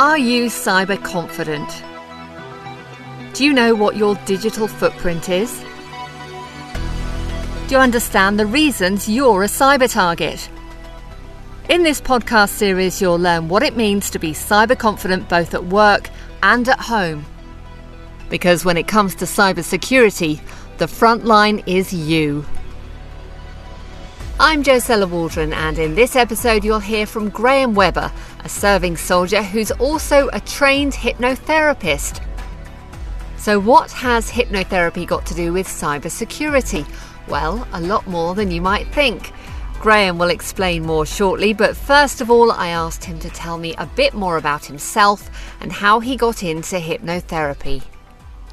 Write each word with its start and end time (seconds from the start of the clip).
Are 0.00 0.16
you 0.16 0.46
cyber 0.46 0.96
confident? 1.04 1.84
Do 3.34 3.44
you 3.44 3.52
know 3.52 3.74
what 3.74 3.96
your 3.96 4.14
digital 4.24 4.66
footprint 4.66 5.28
is? 5.28 5.62
Do 7.68 7.74
you 7.74 7.76
understand 7.76 8.40
the 8.40 8.46
reasons 8.46 9.10
you're 9.10 9.42
a 9.42 9.46
cyber 9.46 9.92
target? 9.92 10.48
In 11.68 11.82
this 11.82 12.00
podcast 12.00 12.48
series, 12.48 13.02
you'll 13.02 13.18
learn 13.18 13.48
what 13.48 13.62
it 13.62 13.76
means 13.76 14.08
to 14.08 14.18
be 14.18 14.32
cyber 14.32 14.78
confident 14.78 15.28
both 15.28 15.52
at 15.52 15.66
work 15.66 16.08
and 16.42 16.66
at 16.66 16.80
home. 16.80 17.26
Because 18.30 18.64
when 18.64 18.78
it 18.78 18.88
comes 18.88 19.14
to 19.16 19.26
cybersecurity, 19.26 20.40
the 20.78 20.88
front 20.88 21.26
line 21.26 21.62
is 21.66 21.92
you. 21.92 22.46
I'm 24.42 24.62
Josella 24.62 25.06
Waldron, 25.06 25.52
and 25.52 25.78
in 25.78 25.94
this 25.94 26.16
episode, 26.16 26.64
you'll 26.64 26.78
hear 26.78 27.04
from 27.04 27.28
Graham 27.28 27.74
Webber, 27.74 28.10
a 28.42 28.48
serving 28.48 28.96
soldier 28.96 29.42
who's 29.42 29.70
also 29.72 30.30
a 30.32 30.40
trained 30.40 30.94
hypnotherapist. 30.94 32.24
So, 33.36 33.60
what 33.60 33.90
has 33.90 34.30
hypnotherapy 34.30 35.06
got 35.06 35.26
to 35.26 35.34
do 35.34 35.52
with 35.52 35.68
cybersecurity? 35.68 36.90
Well, 37.28 37.68
a 37.74 37.82
lot 37.82 38.06
more 38.06 38.34
than 38.34 38.50
you 38.50 38.62
might 38.62 38.86
think. 38.94 39.30
Graham 39.78 40.16
will 40.16 40.30
explain 40.30 40.86
more 40.86 41.04
shortly, 41.04 41.52
but 41.52 41.76
first 41.76 42.22
of 42.22 42.30
all, 42.30 42.50
I 42.50 42.68
asked 42.68 43.04
him 43.04 43.18
to 43.18 43.28
tell 43.28 43.58
me 43.58 43.74
a 43.76 43.84
bit 43.84 44.14
more 44.14 44.38
about 44.38 44.64
himself 44.64 45.28
and 45.60 45.70
how 45.70 46.00
he 46.00 46.16
got 46.16 46.42
into 46.42 46.76
hypnotherapy. 46.76 47.82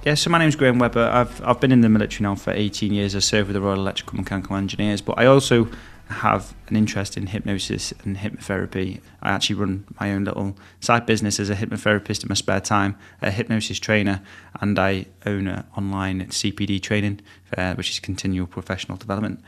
Yeah, 0.08 0.14
so 0.14 0.30
my 0.30 0.38
name's 0.38 0.56
Graham 0.56 0.80
Webber. 0.80 1.10
I've 1.12 1.44
I've 1.44 1.60
been 1.60 1.74
in 1.74 1.82
the 1.82 1.90
military 1.90 2.24
now 2.24 2.36
for 2.36 2.52
18 2.52 2.94
years. 2.94 3.14
I 3.14 3.20
serve 3.20 3.48
with 3.48 3.56
the 3.56 3.60
Royal 3.60 3.78
Electrical 3.78 4.16
Mechanical 4.16 4.56
Engineers, 4.56 5.02
but 5.02 5.20
I 5.20 5.26
also 5.26 5.68
have 6.08 6.54
an 6.70 6.78
interest 6.78 7.18
in 7.18 7.28
hypnosis 7.28 7.92
and 8.06 8.16
hypnotherapy. 8.16 9.02
I 9.22 9.32
actually 9.32 9.58
run 9.58 9.84
my 10.00 10.14
own 10.14 10.24
little 10.24 10.56
side 10.80 11.06
business 11.06 11.42
as 11.42 11.50
a 11.50 11.56
hypnotherapist 11.56 12.24
in 12.24 12.30
my 12.30 12.36
spare 12.36 12.62
time, 12.62 12.96
a 13.22 13.32
hypnosis 13.32 13.80
trainer, 13.80 14.22
and 14.62 14.80
I 14.80 15.08
own 15.26 15.46
an 15.48 15.66
online 15.76 16.22
CPD 16.28 16.82
training, 16.82 17.20
uh, 17.58 17.76
which 17.76 17.90
is 17.90 18.00
continual 18.00 18.48
professional 18.48 18.98
development. 18.98 19.42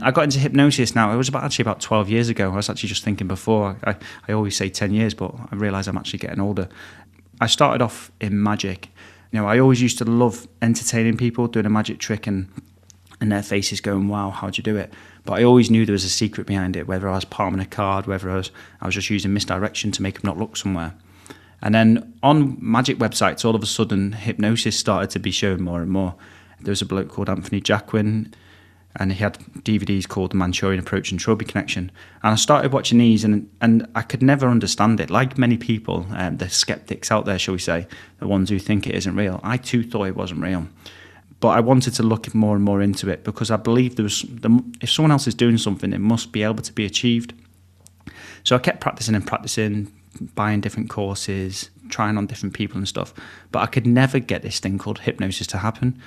I 0.00 0.12
got 0.12 0.24
into 0.24 0.38
hypnosis 0.38 0.94
now. 0.94 1.12
It 1.12 1.16
was 1.16 1.28
about 1.28 1.44
actually 1.44 1.64
about 1.64 1.82
12 1.82 2.08
years 2.08 2.30
ago. 2.30 2.50
I 2.50 2.56
was 2.56 2.70
actually 2.70 2.88
just 2.88 3.04
thinking 3.04 3.28
before. 3.28 3.76
I, 3.84 3.96
I 4.26 4.32
always 4.32 4.56
say 4.56 4.70
10 4.70 4.94
years, 4.94 5.12
but 5.12 5.34
I 5.52 5.56
realise 5.56 5.86
I'm 5.86 5.98
actually 5.98 6.20
getting 6.20 6.40
older. 6.40 6.70
I 7.38 7.48
started 7.48 7.84
off 7.84 8.10
in 8.18 8.42
magic 8.42 8.88
you 9.30 9.40
know, 9.40 9.46
I 9.46 9.58
always 9.58 9.82
used 9.82 9.98
to 9.98 10.04
love 10.04 10.46
entertaining 10.62 11.16
people, 11.16 11.48
doing 11.48 11.66
a 11.66 11.70
magic 11.70 11.98
trick 11.98 12.26
and 12.26 12.48
and 13.18 13.32
their 13.32 13.42
faces 13.42 13.80
going, 13.80 14.08
"Wow, 14.08 14.30
how'd 14.30 14.58
you 14.58 14.62
do 14.62 14.76
it?" 14.76 14.92
But 15.24 15.34
I 15.34 15.44
always 15.44 15.70
knew 15.70 15.86
there 15.86 15.92
was 15.92 16.04
a 16.04 16.10
secret 16.10 16.46
behind 16.46 16.76
it, 16.76 16.86
whether 16.86 17.08
I 17.08 17.14
was 17.14 17.24
palming 17.24 17.60
a 17.60 17.66
card, 17.66 18.06
whether 18.06 18.30
I 18.30 18.36
was 18.36 18.50
I 18.80 18.86
was 18.86 18.94
just 18.94 19.10
using 19.10 19.32
misdirection 19.32 19.90
to 19.92 20.02
make 20.02 20.20
them 20.20 20.28
not 20.28 20.38
look 20.38 20.56
somewhere. 20.56 20.94
And 21.62 21.74
then 21.74 22.14
on 22.22 22.58
magic 22.60 22.98
websites, 22.98 23.44
all 23.44 23.54
of 23.54 23.62
a 23.62 23.66
sudden, 23.66 24.12
hypnosis 24.12 24.78
started 24.78 25.10
to 25.10 25.18
be 25.18 25.30
shown 25.30 25.62
more 25.62 25.80
and 25.80 25.90
more. 25.90 26.14
There 26.60 26.72
was 26.72 26.82
a 26.82 26.86
bloke 26.86 27.08
called 27.08 27.30
Anthony 27.30 27.60
Jacquin 27.60 28.32
and 28.98 29.12
he 29.12 29.18
had 29.18 29.38
DVDs 29.62 30.08
called 30.08 30.32
The 30.32 30.36
Manchurian 30.36 30.80
Approach 30.80 31.10
and 31.10 31.20
Tropy 31.20 31.44
Connection. 31.44 31.90
And 32.22 32.32
I 32.32 32.36
started 32.36 32.72
watching 32.72 32.98
these, 32.98 33.24
and 33.24 33.50
and 33.60 33.86
I 33.94 34.02
could 34.02 34.22
never 34.22 34.48
understand 34.48 35.00
it. 35.00 35.10
Like 35.10 35.38
many 35.38 35.56
people, 35.56 36.06
um, 36.10 36.38
the 36.38 36.48
skeptics 36.48 37.10
out 37.10 37.24
there, 37.24 37.38
shall 37.38 37.52
we 37.52 37.58
say, 37.58 37.86
the 38.18 38.26
ones 38.26 38.50
who 38.50 38.58
think 38.58 38.86
it 38.86 38.94
isn't 38.94 39.14
real, 39.14 39.40
I 39.42 39.56
too 39.56 39.82
thought 39.82 40.04
it 40.04 40.16
wasn't 40.16 40.42
real. 40.42 40.68
But 41.40 41.48
I 41.48 41.60
wanted 41.60 41.94
to 41.94 42.02
look 42.02 42.34
more 42.34 42.56
and 42.56 42.64
more 42.64 42.80
into 42.80 43.10
it 43.10 43.22
because 43.22 43.50
I 43.50 43.56
believe 43.56 43.96
there 43.96 44.04
was, 44.04 44.22
the, 44.22 44.64
if 44.80 44.90
someone 44.90 45.12
else 45.12 45.26
is 45.26 45.34
doing 45.34 45.58
something, 45.58 45.92
it 45.92 45.98
must 45.98 46.32
be 46.32 46.42
able 46.42 46.62
to 46.62 46.72
be 46.72 46.86
achieved. 46.86 47.34
So 48.42 48.56
I 48.56 48.58
kept 48.58 48.80
practicing 48.80 49.14
and 49.14 49.26
practicing, 49.26 49.92
buying 50.34 50.62
different 50.62 50.88
courses, 50.88 51.68
trying 51.90 52.16
on 52.16 52.26
different 52.26 52.54
people 52.54 52.78
and 52.78 52.88
stuff. 52.88 53.12
But 53.52 53.60
I 53.60 53.66
could 53.66 53.86
never 53.86 54.18
get 54.18 54.42
this 54.42 54.60
thing 54.60 54.78
called 54.78 55.00
hypnosis 55.00 55.46
to 55.48 55.58
happen. 55.58 56.00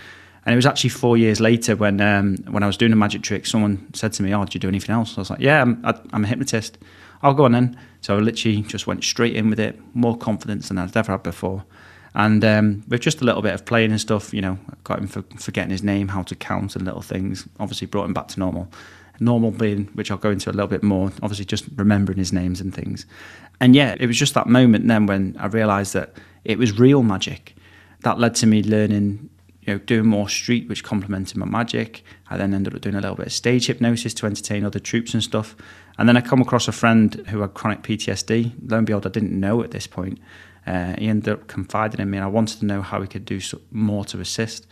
And 0.45 0.53
it 0.53 0.55
was 0.55 0.65
actually 0.65 0.91
four 0.91 1.17
years 1.17 1.39
later 1.39 1.75
when 1.75 1.99
um, 2.01 2.37
when 2.49 2.63
I 2.63 2.67
was 2.67 2.77
doing 2.77 2.93
a 2.93 2.95
magic 2.95 3.21
trick, 3.21 3.45
someone 3.45 3.87
said 3.93 4.13
to 4.13 4.23
me, 4.23 4.33
"Oh, 4.33 4.45
did 4.45 4.53
you 4.53 4.59
do 4.59 4.67
anything 4.67 4.93
else?" 4.93 5.17
I 5.17 5.21
was 5.21 5.29
like, 5.29 5.39
"Yeah, 5.41 5.61
I'm, 5.61 5.83
I'm 6.13 6.23
a 6.23 6.27
hypnotist. 6.27 6.77
I'll 7.21 7.33
go 7.33 7.45
on 7.45 7.51
then." 7.51 7.77
So 8.01 8.15
I 8.15 8.19
literally 8.19 8.61
just 8.61 8.87
went 8.87 9.03
straight 9.03 9.35
in 9.35 9.49
with 9.49 9.59
it, 9.59 9.79
more 9.93 10.17
confidence 10.17 10.69
than 10.69 10.77
I'd 10.77 10.95
ever 10.95 11.11
had 11.11 11.23
before. 11.23 11.65
And 12.15 12.43
um, 12.43 12.83
with 12.87 13.01
just 13.01 13.21
a 13.21 13.25
little 13.25 13.41
bit 13.41 13.53
of 13.53 13.65
playing 13.65 13.91
and 13.91 14.01
stuff, 14.01 14.33
you 14.33 14.41
know, 14.41 14.57
got 14.83 14.99
him 14.99 15.07
for 15.07 15.23
forgetting 15.37 15.71
his 15.71 15.83
name, 15.83 16.07
how 16.07 16.23
to 16.23 16.35
count 16.35 16.75
and 16.75 16.85
little 16.85 17.01
things. 17.01 17.47
Obviously, 17.59 17.87
brought 17.87 18.05
him 18.05 18.13
back 18.13 18.29
to 18.29 18.39
normal. 18.39 18.67
Normal 19.19 19.51
being, 19.51 19.87
which 19.93 20.09
I'll 20.11 20.17
go 20.17 20.31
into 20.31 20.49
a 20.49 20.53
little 20.53 20.67
bit 20.67 20.81
more. 20.81 21.11
Obviously, 21.21 21.45
just 21.45 21.65
remembering 21.75 22.17
his 22.17 22.31
names 22.31 22.61
and 22.61 22.73
things. 22.73 23.05
And 23.59 23.75
yeah, 23.75 23.95
it 23.99 24.07
was 24.07 24.17
just 24.17 24.33
that 24.33 24.47
moment 24.47 24.87
then 24.87 25.05
when 25.05 25.35
I 25.37 25.47
realised 25.47 25.93
that 25.93 26.13
it 26.45 26.57
was 26.57 26.79
real 26.79 27.03
magic. 27.03 27.55
That 28.01 28.17
led 28.17 28.33
to 28.35 28.47
me 28.47 28.63
learning 28.63 29.29
you 29.69 29.75
know, 29.75 29.79
doing 29.85 30.07
more 30.07 30.27
street, 30.27 30.67
which 30.67 30.83
complemented 30.83 31.37
my 31.37 31.45
magic. 31.45 32.03
I 32.27 32.37
then 32.37 32.55
ended 32.55 32.73
up 32.73 32.81
doing 32.81 32.95
a 32.95 33.01
little 33.01 33.15
bit 33.15 33.27
of 33.27 33.33
stage 33.33 33.67
hypnosis 33.67 34.15
to 34.15 34.25
entertain 34.25 34.65
other 34.65 34.79
troops 34.79 35.13
and 35.13 35.21
stuff. 35.21 35.55
And 35.99 36.09
then 36.09 36.17
I 36.17 36.21
come 36.21 36.41
across 36.41 36.67
a 36.67 36.71
friend 36.71 37.13
who 37.27 37.41
had 37.41 37.53
chronic 37.53 37.83
PTSD. 37.83 38.53
Lo 38.67 38.79
and 38.79 38.87
behold, 38.87 39.05
I 39.05 39.09
didn't 39.09 39.39
know 39.39 39.61
at 39.61 39.69
this 39.69 39.85
point. 39.85 40.17
Uh, 40.65 40.95
he 40.97 41.07
ended 41.07 41.31
up 41.31 41.45
confiding 41.45 41.99
in 41.99 42.09
me, 42.09 42.17
and 42.17 42.25
I 42.25 42.29
wanted 42.29 42.61
to 42.61 42.65
know 42.65 42.81
how 42.81 42.99
we 42.99 43.05
could 43.05 43.25
do 43.25 43.39
more 43.69 44.05
to 44.05 44.19
assist. 44.19 44.65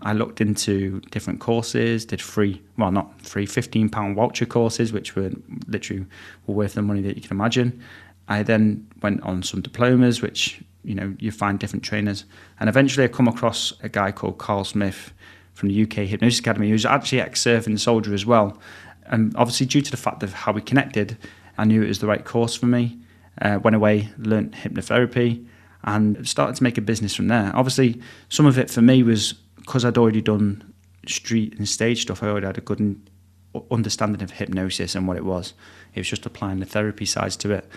I 0.00 0.14
looked 0.14 0.40
into 0.40 1.00
different 1.10 1.40
courses, 1.40 2.06
did 2.06 2.22
free, 2.22 2.62
well, 2.78 2.90
not 2.90 3.20
free, 3.20 3.46
£15 3.46 4.14
voucher 4.14 4.46
courses, 4.46 4.90
which 4.90 5.14
were 5.14 5.32
literally 5.66 6.06
were 6.46 6.54
worth 6.54 6.72
the 6.72 6.82
money 6.82 7.02
that 7.02 7.16
you 7.16 7.20
can 7.20 7.32
imagine. 7.32 7.82
I 8.26 8.42
then 8.42 8.86
went 9.02 9.20
on 9.22 9.42
some 9.42 9.60
diplomas, 9.60 10.22
which 10.22 10.62
you 10.84 10.94
know 10.94 11.14
you 11.18 11.30
find 11.30 11.58
different 11.58 11.84
trainers, 11.84 12.24
and 12.58 12.68
eventually 12.68 13.04
I 13.04 13.08
come 13.08 13.28
across 13.28 13.72
a 13.82 13.88
guy 13.88 14.12
called 14.12 14.38
Carl 14.38 14.64
Smith 14.64 15.12
from 15.52 15.68
the 15.68 15.82
UK 15.82 16.06
Hypnosis 16.06 16.40
Academy, 16.40 16.70
who's 16.70 16.86
actually 16.86 17.20
ex-serving 17.20 17.76
soldier 17.76 18.14
as 18.14 18.24
well. 18.24 18.58
And 19.06 19.34
obviously, 19.36 19.66
due 19.66 19.82
to 19.82 19.90
the 19.90 19.96
fact 19.96 20.22
of 20.22 20.32
how 20.32 20.52
we 20.52 20.62
connected, 20.62 21.18
I 21.58 21.64
knew 21.64 21.82
it 21.82 21.88
was 21.88 21.98
the 21.98 22.06
right 22.06 22.24
course 22.24 22.54
for 22.54 22.66
me. 22.66 22.98
Uh, 23.40 23.58
went 23.62 23.76
away, 23.76 24.08
learnt 24.18 24.52
hypnotherapy, 24.52 25.46
and 25.84 26.28
started 26.28 26.56
to 26.56 26.62
make 26.62 26.78
a 26.78 26.82
business 26.82 27.14
from 27.14 27.28
there. 27.28 27.50
Obviously, 27.54 28.00
some 28.28 28.46
of 28.46 28.58
it 28.58 28.70
for 28.70 28.82
me 28.82 29.02
was 29.02 29.32
because 29.56 29.84
I'd 29.84 29.98
already 29.98 30.20
done 30.20 30.72
street 31.06 31.56
and 31.58 31.68
stage 31.68 32.02
stuff. 32.02 32.22
I 32.22 32.28
already 32.28 32.46
had 32.46 32.58
a 32.58 32.62
good 32.62 33.00
understanding 33.70 34.22
of 34.22 34.32
hypnosis 34.32 34.94
and 34.94 35.08
what 35.08 35.16
it 35.16 35.24
was. 35.24 35.54
It 35.94 36.00
was 36.00 36.08
just 36.08 36.26
applying 36.26 36.60
the 36.60 36.66
therapy 36.66 37.04
sides 37.06 37.36
to 37.38 37.52
it 37.52 37.68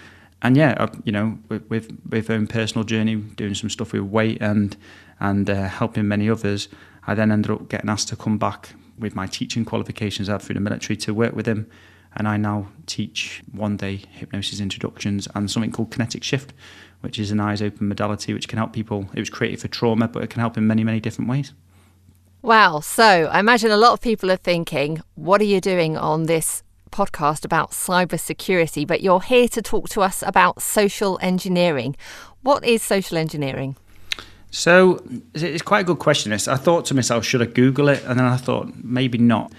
and 0.44 0.58
yeah, 0.58 0.76
uh, 0.78 0.88
you 1.06 1.12
know, 1.12 1.40
with, 1.48 1.68
with 1.70 1.98
with 2.08 2.30
own 2.30 2.48
personal 2.48 2.84
journey, 2.84 3.16
doing 3.16 3.56
some 3.56 3.70
stuff 3.70 3.94
with 3.94 4.04
weight 4.04 4.42
and 4.42 4.76
and 5.20 5.50
uh, 5.50 5.68
helping 5.70 6.08
many 6.08 6.30
others, 6.30 6.68
I 7.08 7.16
then 7.16 7.32
ended 7.32 7.52
up 7.52 7.70
getting 7.70 7.90
asked 7.90 8.10
to 8.10 8.18
come 8.18 8.38
back 8.38 8.76
with 9.00 9.16
my 9.16 9.26
teaching 9.26 9.64
qualifications 9.64 10.28
had 10.28 10.42
through 10.42 10.56
the 10.56 10.60
military 10.60 10.98
to 10.98 11.14
work 11.14 11.34
with 11.34 11.48
him, 11.48 11.68
and 12.16 12.28
I 12.28 12.36
now 12.36 12.68
teach 12.86 13.42
one 13.54 13.78
day 13.78 14.02
hypnosis 14.12 14.60
introductions 14.60 15.28
and 15.34 15.50
something 15.50 15.72
called 15.72 15.92
kinetic 15.92 16.24
shift, 16.24 16.54
which 17.00 17.18
is 17.18 17.32
an 17.32 17.40
eyes 17.40 17.62
open 17.62 17.88
modality 17.88 18.34
which 18.34 18.50
can 18.50 18.58
help 18.58 18.74
people. 18.74 19.08
It 19.14 19.20
was 19.20 19.30
created 19.30 19.62
for 19.62 19.70
trauma, 19.70 20.10
but 20.10 20.24
it 20.24 20.30
can 20.30 20.42
help 20.42 20.58
in 20.58 20.68
many 20.68 20.84
many 20.84 21.00
different 21.00 21.30
ways. 21.30 21.54
Wow. 22.42 22.82
So 22.82 23.30
I 23.32 23.40
imagine 23.40 23.72
a 23.72 23.78
lot 23.78 23.94
of 23.94 24.02
people 24.02 24.30
are 24.30 24.36
thinking, 24.36 25.02
what 25.16 25.40
are 25.40 25.46
you 25.46 25.62
doing 25.62 25.96
on 25.96 26.24
this 26.24 26.64
podcast 26.94 27.44
about 27.44 27.72
cybersecurity, 27.72 28.88
but 28.88 29.02
you're 29.02 29.22
here 29.22 29.48
to 29.50 29.62
talk 29.62 29.90
to 29.90 30.02
us 30.02 30.24
about 30.26 30.62
social 30.62 31.20
engineering. 31.22 31.96
What 32.42 32.64
is 32.64 32.82
social 32.82 33.18
engineering? 33.18 33.76
So 34.52 35.04
it's 35.34 35.64
quite 35.64 35.82
a 35.82 35.84
good 35.84 36.00
question. 36.00 36.32
This 36.32 36.48
I 36.48 36.56
thought 36.56 36.86
to 36.86 36.94
myself, 36.94 37.26
should 37.26 37.42
I 37.42 37.46
Google 37.46 37.90
it? 37.90 38.04
And 38.06 38.20
then 38.20 38.26
I 38.26 38.38
thought 38.38 38.72
maybe 38.84 39.18
not. 39.18 39.52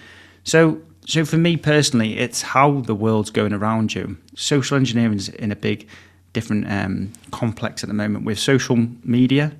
So, 0.44 0.80
so 1.04 1.24
for 1.24 1.36
me 1.36 1.56
personally, 1.56 2.18
it's 2.18 2.42
how 2.42 2.80
the 2.82 2.94
world's 2.94 3.30
going 3.30 3.52
around 3.52 3.94
you. 3.94 4.16
Social 4.36 4.76
engineering 4.76 5.14
is 5.14 5.28
in 5.28 5.50
a 5.50 5.56
big, 5.56 5.88
different 6.32 6.70
um, 6.70 7.12
complex 7.32 7.82
at 7.82 7.88
the 7.88 7.94
moment 7.94 8.24
with 8.24 8.38
social 8.38 8.76
media 9.02 9.52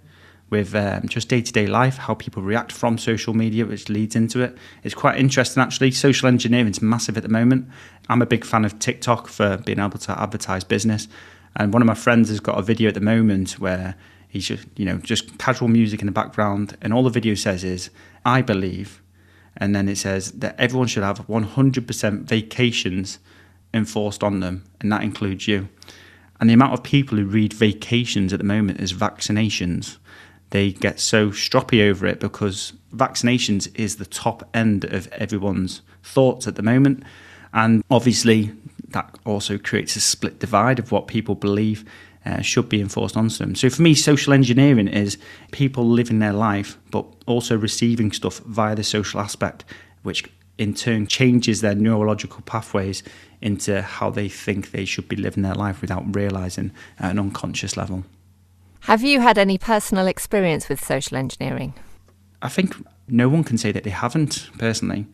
with 0.55 0.73
um, 0.77 1.09
just 1.09 1.29
day 1.29 1.43
to 1.43 1.53
day 1.53 1.67
life, 1.67 1.97
how 1.97 2.15
people 2.15 2.41
react 2.41 2.71
from 2.71 2.97
social 2.97 3.35
media, 3.35 3.67
which 3.67 3.89
leads 3.89 4.15
into 4.15 4.41
it. 4.41 4.57
It's 4.85 4.95
quite 4.95 5.19
interesting, 5.19 5.61
actually. 5.61 5.91
Social 5.91 6.29
engineering 6.29 6.69
is 6.69 6.81
massive 6.81 7.17
at 7.17 7.25
the 7.25 7.29
moment. 7.29 7.69
I'm 8.09 8.23
a 8.23 8.27
big 8.27 8.45
fan 8.45 8.65
of 8.65 8.79
TikTok 8.79 9.27
for 9.27 9.57
being 9.57 9.81
able 9.81 9.99
to 9.99 10.23
advertise 10.23 10.63
business. 10.63 11.09
And 11.57 11.73
one 11.73 11.83
of 11.83 11.87
my 11.87 11.95
friends 11.95 12.29
has 12.29 12.39
got 12.39 12.57
a 12.57 12.63
video 12.63 12.87
at 12.87 12.95
the 12.95 13.01
moment 13.01 13.59
where 13.59 13.97
he's 14.29 14.47
just, 14.47 14.65
you 14.77 14.85
know, 14.85 14.99
just 14.99 15.39
casual 15.39 15.67
music 15.67 16.01
in 16.01 16.07
the 16.07 16.13
background. 16.13 16.77
And 16.81 16.93
all 16.93 17.03
the 17.03 17.11
video 17.11 17.35
says 17.35 17.65
is, 17.65 17.91
I 18.25 18.41
believe. 18.41 19.03
And 19.57 19.75
then 19.75 19.89
it 19.89 19.99
says 19.99 20.31
that 20.33 20.55
everyone 20.57 20.87
should 20.87 21.03
have 21.03 21.27
100% 21.27 22.21
vacations 22.23 23.19
enforced 23.73 24.23
on 24.23 24.39
them. 24.39 24.63
And 24.81 24.93
that 24.93 25.03
includes 25.03 25.49
you. 25.49 25.69
And 26.39 26.49
the 26.49 26.55
amount 26.55 26.75
of 26.75 26.85
people 26.85 27.19
who 27.19 27.25
read 27.25 27.53
vacations 27.53 28.33
at 28.33 28.39
the 28.39 28.45
moment 28.45 28.79
is 28.79 28.93
vaccinations 28.93 29.97
they 30.51 30.73
get 30.73 31.01
so 31.01 31.31
stroppy 31.31 31.89
over 31.89 32.07
it 32.07 32.21
because 32.21 32.73
vaccinations 32.95 33.69
is 33.75 33.97
the 33.97 34.07
top 34.07 34.49
end 34.55 34.85
of 34.85 35.09
everyone's 35.09 35.83
thoughts 36.03 36.47
at 36.47 36.55
the 36.55 36.63
moment. 36.63 37.03
And 37.53 37.83
obviously, 37.91 38.53
that 38.89 39.19
also 39.25 39.59
creates 39.59 39.97
a 39.97 40.01
split 40.01 40.39
divide 40.39 40.79
of 40.79 40.93
what 40.93 41.09
people 41.09 41.35
believe 41.35 41.85
uh, 42.27 42.41
should 42.41 42.69
be 42.69 42.81
enforced 42.81 43.17
onto 43.17 43.37
them. 43.37 43.55
So 43.55 43.69
for 43.69 43.83
me, 43.83 43.95
social 43.95 44.33
engineering 44.33 44.89
is 44.89 45.19
people 45.53 45.87
living 45.87 46.21
their 46.21 46.33
life, 46.33 46.79
but 46.91 47.05
also 47.27 47.57
receiving 47.57 48.13
stuff 48.13 48.39
via 48.39 48.75
the 48.75 48.85
social 48.85 49.21
aspect, 49.21 49.65
which 50.03 50.25
in 50.57 50.75
turn 50.75 51.07
changes 51.07 51.61
their 51.61 51.75
neurological 51.75 52.41
pathways 52.43 53.03
into 53.41 53.83
how 53.83 54.09
they 54.09 54.29
think 54.29 54.71
they 54.71 54.85
should 54.85 55.09
be 55.09 55.17
living 55.17 55.43
their 55.43 55.55
life 55.55 55.81
without 55.81 56.15
realizing 56.15 56.73
at 56.99 57.11
an 57.11 57.19
unconscious 57.19 57.77
level. 57.77 58.05
Have 58.85 59.03
you 59.03 59.21
had 59.21 59.39
any 59.39 59.59
personal 59.59 60.07
experience 60.07 60.69
with 60.69 60.83
social 60.83 61.17
engineering? 61.17 61.75
I 62.43 62.49
think 62.49 62.75
no 63.09 63.29
one 63.29 63.45
can 63.45 63.59
say 63.59 63.73
that 63.73 63.85
they 63.85 63.91
haven't 63.91 64.51
personally 64.59 65.07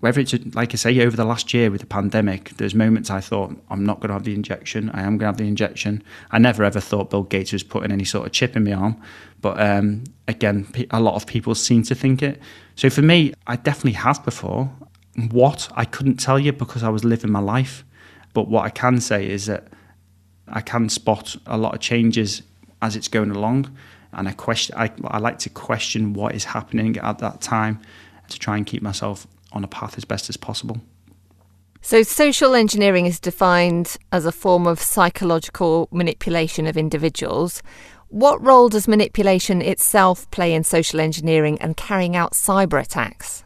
whether 0.00 0.20
it's 0.20 0.34
like 0.54 0.72
I 0.72 0.76
say 0.76 1.00
over 1.00 1.16
the 1.16 1.24
last 1.24 1.52
year 1.52 1.70
with 1.70 1.80
the 1.80 1.86
pandemic, 1.86 2.50
there's 2.50 2.74
moments 2.74 3.10
I 3.10 3.20
thought 3.20 3.56
I'm 3.68 3.84
not 3.84 4.00
going 4.00 4.08
to 4.08 4.14
have 4.14 4.24
the 4.24 4.34
injection. 4.34 4.90
I 4.90 5.00
am 5.00 5.18
going 5.18 5.20
to 5.20 5.26
have 5.26 5.36
the 5.38 5.48
injection. 5.48 6.02
I 6.30 6.38
never 6.38 6.62
ever 6.62 6.78
thought 6.78 7.10
Bill 7.10 7.24
Gates 7.24 7.52
was 7.52 7.64
putting 7.64 7.90
any 7.90 8.04
sort 8.04 8.26
of 8.26 8.32
chip 8.32 8.54
in 8.54 8.64
my 8.64 8.72
arm, 8.72 9.00
but 9.40 9.60
um, 9.60 10.04
again, 10.28 10.68
a 10.90 11.00
lot 11.00 11.14
of 11.14 11.26
people 11.26 11.54
seem 11.54 11.82
to 11.84 11.94
think 11.94 12.22
it. 12.22 12.40
So 12.76 12.90
for 12.90 13.02
me, 13.02 13.34
I 13.46 13.56
definitely 13.56 13.92
have 13.92 14.24
before. 14.24 14.70
What 15.30 15.68
I 15.74 15.84
couldn't 15.84 16.18
tell 16.18 16.38
you 16.38 16.52
because 16.52 16.84
I 16.84 16.90
was 16.90 17.04
living 17.04 17.32
my 17.32 17.40
life, 17.40 17.84
but 18.34 18.46
what 18.48 18.64
I 18.64 18.70
can 18.70 19.00
say 19.00 19.28
is 19.28 19.46
that 19.46 19.66
I 20.46 20.60
can 20.60 20.88
spot 20.88 21.34
a 21.46 21.58
lot 21.58 21.74
of 21.74 21.80
changes 21.80 22.42
as 22.82 22.96
it's 22.96 23.08
going 23.08 23.30
along, 23.30 23.76
and 24.12 24.28
I 24.28 24.32
question. 24.32 24.76
I, 24.78 24.90
I 25.04 25.18
like 25.18 25.38
to 25.40 25.50
question 25.50 26.12
what 26.12 26.34
is 26.34 26.44
happening 26.44 26.96
at 26.98 27.18
that 27.18 27.40
time 27.40 27.80
to 28.28 28.38
try 28.38 28.56
and 28.56 28.66
keep 28.66 28.82
myself 28.82 29.26
on 29.52 29.64
a 29.64 29.68
path 29.68 29.96
as 29.96 30.04
best 30.04 30.28
as 30.28 30.36
possible. 30.36 30.80
So, 31.80 32.02
social 32.02 32.54
engineering 32.54 33.06
is 33.06 33.20
defined 33.20 33.96
as 34.12 34.26
a 34.26 34.32
form 34.32 34.66
of 34.66 34.80
psychological 34.80 35.88
manipulation 35.92 36.66
of 36.66 36.76
individuals. 36.76 37.62
What 38.08 38.42
role 38.44 38.68
does 38.68 38.88
manipulation 38.88 39.62
itself 39.62 40.30
play 40.30 40.54
in 40.54 40.64
social 40.64 40.98
engineering 41.00 41.58
and 41.60 41.76
carrying 41.76 42.16
out 42.16 42.32
cyber 42.32 42.82
attacks? 42.82 43.44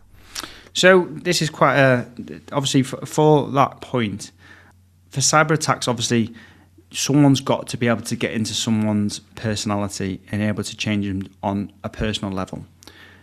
So, 0.72 1.06
this 1.10 1.42
is 1.42 1.50
quite 1.50 1.76
a 1.76 2.08
obviously 2.52 2.82
for, 2.82 3.04
for 3.04 3.50
that 3.50 3.80
point. 3.80 4.32
For 5.10 5.20
cyber 5.20 5.50
attacks, 5.50 5.86
obviously, 5.86 6.34
someone's 6.92 7.40
got 7.40 7.68
to 7.68 7.76
be 7.76 7.88
able 7.88 8.02
to 8.02 8.16
get 8.16 8.32
into 8.32 8.54
someone's 8.54 9.20
personality 9.34 10.20
and 10.30 10.42
able 10.42 10.62
to 10.62 10.76
change 10.76 11.06
them 11.06 11.32
on 11.42 11.72
a 11.82 11.88
personal 11.88 12.32
level. 12.32 12.66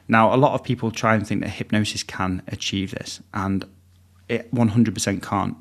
Now, 0.07 0.33
a 0.33 0.37
lot 0.37 0.53
of 0.53 0.63
people 0.63 0.91
try 0.91 1.15
and 1.15 1.25
think 1.25 1.41
that 1.41 1.49
hypnosis 1.49 2.01
can 2.01 2.41
achieve 2.47 2.91
this, 2.91 3.21
and 3.33 3.63
it 4.27 4.53
100% 4.53 5.21
can't. 5.21 5.57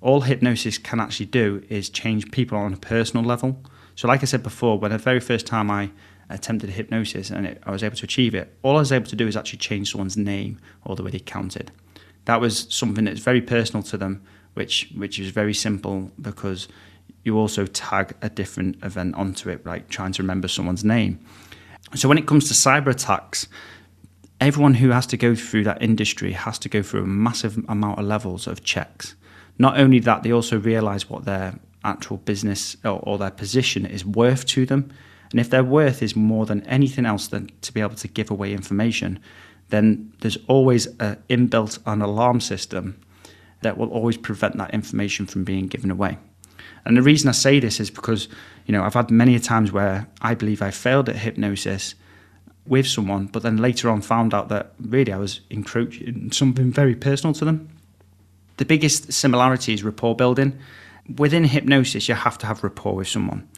All 0.00 0.22
hypnosis 0.22 0.78
can 0.78 1.00
actually 1.00 1.26
do 1.26 1.64
is 1.68 1.88
change 1.88 2.30
people 2.30 2.58
on 2.58 2.74
a 2.74 2.76
personal 2.76 3.24
level. 3.24 3.62
So, 3.94 4.08
like 4.08 4.22
I 4.22 4.26
said 4.26 4.42
before, 4.42 4.78
when 4.78 4.90
the 4.90 4.98
very 4.98 5.20
first 5.20 5.46
time 5.46 5.70
I 5.70 5.90
attempted 6.28 6.70
hypnosis 6.70 7.30
and 7.30 7.46
it, 7.46 7.62
I 7.64 7.70
was 7.70 7.82
able 7.82 7.96
to 7.96 8.04
achieve 8.04 8.34
it, 8.34 8.56
all 8.62 8.76
I 8.76 8.80
was 8.80 8.92
able 8.92 9.06
to 9.06 9.16
do 9.16 9.26
is 9.26 9.36
actually 9.36 9.58
change 9.58 9.92
someone's 9.92 10.16
name 10.16 10.60
or 10.84 10.94
the 10.94 11.02
way 11.02 11.10
they 11.10 11.18
counted. 11.20 11.70
That 12.26 12.40
was 12.40 12.66
something 12.68 13.04
that's 13.04 13.20
very 13.20 13.40
personal 13.40 13.82
to 13.84 13.96
them, 13.96 14.22
which 14.54 14.90
which 14.94 15.18
is 15.18 15.30
very 15.30 15.54
simple 15.54 16.10
because 16.20 16.68
you 17.24 17.36
also 17.38 17.66
tag 17.66 18.14
a 18.22 18.28
different 18.28 18.82
event 18.84 19.14
onto 19.14 19.48
it, 19.50 19.64
like 19.66 19.88
trying 19.88 20.12
to 20.12 20.22
remember 20.22 20.48
someone's 20.48 20.84
name. 20.84 21.18
So 21.94 22.08
when 22.08 22.18
it 22.18 22.26
comes 22.26 22.48
to 22.48 22.54
cyber 22.54 22.88
attacks, 22.88 23.48
everyone 24.40 24.74
who 24.74 24.90
has 24.90 25.06
to 25.06 25.16
go 25.16 25.34
through 25.34 25.64
that 25.64 25.82
industry 25.82 26.32
has 26.32 26.58
to 26.60 26.68
go 26.68 26.82
through 26.82 27.02
a 27.02 27.06
massive 27.06 27.58
amount 27.68 27.98
of 27.98 28.06
levels 28.06 28.46
of 28.46 28.62
checks. 28.62 29.14
Not 29.58 29.78
only 29.78 29.98
that, 30.00 30.22
they 30.22 30.32
also 30.32 30.58
realize 30.58 31.10
what 31.10 31.24
their 31.24 31.58
actual 31.84 32.18
business 32.18 32.76
or, 32.84 33.00
or, 33.02 33.18
their 33.18 33.30
position 33.30 33.86
is 33.86 34.04
worth 34.04 34.46
to 34.46 34.66
them. 34.66 34.92
And 35.30 35.40
if 35.40 35.50
their 35.50 35.64
worth 35.64 36.02
is 36.02 36.16
more 36.16 36.46
than 36.46 36.66
anything 36.66 37.06
else 37.06 37.28
than 37.28 37.50
to 37.62 37.72
be 37.72 37.80
able 37.80 37.96
to 37.96 38.08
give 38.08 38.30
away 38.30 38.52
information, 38.52 39.20
then 39.68 40.12
there's 40.20 40.38
always 40.46 40.86
an 40.98 41.22
inbuilt 41.28 41.78
an 41.86 42.02
alarm 42.02 42.40
system 42.40 43.00
that 43.62 43.76
will 43.76 43.90
always 43.90 44.16
prevent 44.16 44.56
that 44.56 44.72
information 44.72 45.26
from 45.26 45.44
being 45.44 45.66
given 45.66 45.90
away. 45.90 46.18
And 46.84 46.96
the 46.96 47.02
reason 47.02 47.28
I 47.28 47.32
say 47.32 47.60
this 47.60 47.80
is 47.80 47.90
because, 47.90 48.28
you 48.66 48.72
know, 48.72 48.82
I've 48.82 48.94
had 48.94 49.10
many 49.10 49.34
a 49.34 49.40
times 49.40 49.72
where 49.72 50.06
I 50.20 50.34
believe 50.34 50.62
I 50.62 50.70
failed 50.70 51.08
at 51.08 51.16
hypnosis 51.16 51.94
with 52.66 52.86
someone, 52.86 53.26
but 53.26 53.42
then 53.42 53.56
later 53.56 53.88
on 53.88 54.00
found 54.00 54.34
out 54.34 54.48
that 54.48 54.72
really 54.80 55.12
I 55.12 55.18
was 55.18 55.40
encroaching 55.50 56.30
something 56.32 56.70
very 56.70 56.94
personal 56.94 57.34
to 57.34 57.44
them. 57.44 57.68
The 58.58 58.64
biggest 58.64 59.12
similarity 59.12 59.72
is 59.72 59.82
rapport 59.82 60.16
building. 60.16 60.58
Within 61.16 61.44
hypnosis, 61.44 62.08
you 62.08 62.14
have 62.14 62.38
to 62.38 62.46
have 62.46 62.62
rapport 62.62 62.96
with 62.96 63.08
someone. 63.08 63.48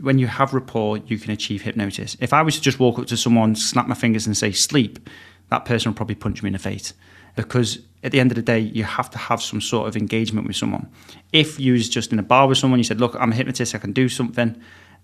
When 0.00 0.18
you 0.18 0.26
have 0.26 0.52
rapport, 0.52 0.98
you 0.98 1.18
can 1.18 1.30
achieve 1.30 1.62
hypnosis. 1.62 2.16
If 2.20 2.32
I 2.32 2.42
was 2.42 2.56
to 2.56 2.60
just 2.60 2.78
walk 2.78 2.98
up 2.98 3.06
to 3.06 3.16
someone, 3.16 3.54
snap 3.54 3.88
my 3.88 3.94
fingers, 3.94 4.26
and 4.26 4.36
say 4.36 4.52
sleep, 4.52 5.08
that 5.50 5.64
person 5.64 5.90
would 5.90 5.96
probably 5.96 6.14
punch 6.14 6.42
me 6.42 6.48
in 6.48 6.52
the 6.52 6.58
face 6.58 6.92
because 7.38 7.78
at 8.02 8.10
the 8.10 8.18
end 8.18 8.32
of 8.32 8.34
the 8.34 8.42
day, 8.42 8.58
you 8.58 8.82
have 8.82 9.08
to 9.10 9.18
have 9.18 9.40
some 9.40 9.60
sort 9.60 9.86
of 9.86 9.96
engagement 9.96 10.44
with 10.48 10.56
someone. 10.56 10.88
If 11.32 11.60
you 11.60 11.72
was 11.74 11.88
just 11.88 12.12
in 12.12 12.18
a 12.18 12.22
bar 12.22 12.48
with 12.48 12.58
someone, 12.58 12.80
you 12.80 12.84
said, 12.84 12.98
"Look, 12.98 13.14
I'm 13.14 13.30
a 13.30 13.34
hypnotist, 13.36 13.76
I 13.76 13.78
can 13.78 13.92
do 13.92 14.08
something," 14.08 14.56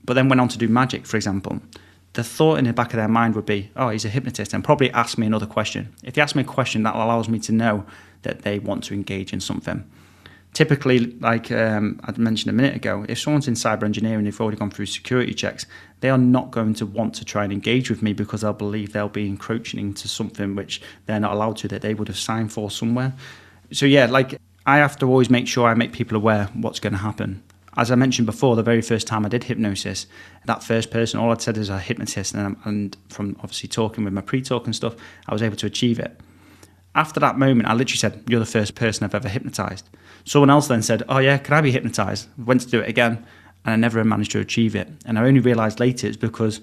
but 0.05 0.15
then 0.15 0.29
went 0.29 0.41
on 0.41 0.49
to 0.49 0.59
do 0.59 0.67
magic, 0.67 1.07
for 1.07 1.17
example, 1.17 1.63
the 2.15 2.25
thought 2.25 2.59
in 2.59 2.65
the 2.65 2.73
back 2.73 2.93
of 2.93 2.97
their 2.97 3.07
mind 3.07 3.37
would 3.37 3.47
be, 3.47 3.71
"Oh, 3.77 3.91
he's 3.91 4.05
a 4.05 4.09
hypnotist," 4.09 4.53
and 4.53 4.65
probably 4.65 4.91
ask 4.91 5.17
me 5.17 5.29
another 5.29 5.47
question. 5.47 5.91
If 6.03 6.15
they 6.15 6.23
ask 6.23 6.35
me 6.35 6.43
a 6.43 6.57
question, 6.59 6.83
that 6.83 6.97
allows 6.97 7.29
me 7.29 7.39
to 7.39 7.53
know 7.53 7.85
that 8.23 8.43
they 8.43 8.59
want 8.59 8.83
to 8.85 8.95
engage 8.95 9.33
in 9.33 9.39
something 9.39 9.85
typically, 10.55 11.01
like 11.21 11.53
um, 11.53 12.01
I 12.05 12.13
mentioned 12.17 12.49
a 12.49 12.55
minute 12.55 12.75
ago, 12.75 13.05
if 13.09 13.19
someone's 13.19 13.49
in 13.49 13.55
cyber 13.55 13.83
engineering, 13.83 14.19
and 14.19 14.27
they've 14.27 14.41
already 14.41 14.57
gone 14.57 14.71
through 14.71 14.87
security 14.87 15.35
checks, 15.35 15.67
they 16.01 16.09
are 16.09 16.19
not 16.19 16.51
going 16.51 16.75
to 16.75 16.87
want 16.87 17.15
to 17.17 17.25
try 17.25 17.45
and 17.45 17.53
engage 17.53 17.91
with 17.91 18.03
me 18.03 18.13
because 18.13 18.41
they'll 18.41 18.53
believe 18.53 18.93
they'll 18.93 19.09
be 19.09 19.27
encroaching 19.27 19.81
into 19.81 20.09
something 20.09 20.55
which 20.55 20.81
they're 21.07 21.21
not 21.21 21.33
allowed 21.33 21.57
to, 21.59 21.69
that 21.69 21.83
they 21.83 21.93
would 21.93 22.09
have 22.09 22.17
signed 22.17 22.53
for 22.53 22.71
somewhere. 22.71 23.13
So, 23.73 23.85
yeah, 23.85 24.07
like 24.07 24.41
I 24.65 24.79
have 24.79 24.97
to 24.99 25.07
always 25.07 25.29
make 25.29 25.47
sure 25.47 25.69
I 25.69 25.75
make 25.75 25.93
people 25.93 26.17
aware 26.17 26.49
what's 26.55 26.81
going 26.81 26.95
to 26.95 26.99
happen. 26.99 27.43
As 27.77 27.91
I 27.91 27.97
mentioned 27.97 28.27
before, 28.27 28.55
the 28.55 28.63
very 28.63 28.83
first 28.83 29.09
time 29.09 29.27
I 29.27 29.29
did 29.29 29.45
hypnosis, 29.45 30.07
that 30.47 30.63
first 30.63 30.93
person, 30.93 31.19
all 31.19 31.33
I'd 31.33 31.43
said 31.43 31.59
is 31.59 31.69
a 31.69 31.81
hypnotist, 31.81 32.33
and, 32.33 32.57
and 32.65 32.97
from 33.09 33.37
obviously 33.41 33.69
talking 33.69 34.05
with 34.05 34.13
my 34.13 34.21
pre 34.21 34.41
talk 34.41 34.67
and 34.67 34.77
stuff, 34.77 34.95
I 35.27 35.33
was 35.33 35.43
able 35.43 35.57
to 35.57 35.67
achieve 35.67 35.99
it. 35.99 36.21
After 36.95 37.19
that 37.19 37.37
moment, 37.37 37.69
I 37.69 37.73
literally 37.73 37.99
said, 37.99 38.23
You're 38.29 38.39
the 38.39 38.47
first 38.47 38.77
person 38.77 39.05
I've 39.05 39.15
ever 39.15 39.29
hypnotized. 39.29 39.89
Someone 40.25 40.51
else 40.51 40.69
then 40.69 40.83
said, 40.83 41.03
Oh, 41.09 41.19
yeah, 41.19 41.39
can 41.39 41.55
I 41.55 41.61
be 41.61 41.71
hypnotized? 41.71 42.29
Went 42.39 42.63
to 42.63 42.69
do 42.69 42.81
it 42.81 42.89
again, 42.89 43.25
and 43.65 43.73
I 43.73 43.77
never 43.77 44.03
managed 44.05 44.33
to 44.33 44.41
achieve 44.41 44.75
it. 44.75 44.89
And 45.05 45.19
I 45.19 45.25
only 45.25 45.41
realized 45.41 45.81
later 45.81 46.07
it's 46.07 46.17
because 46.17 46.61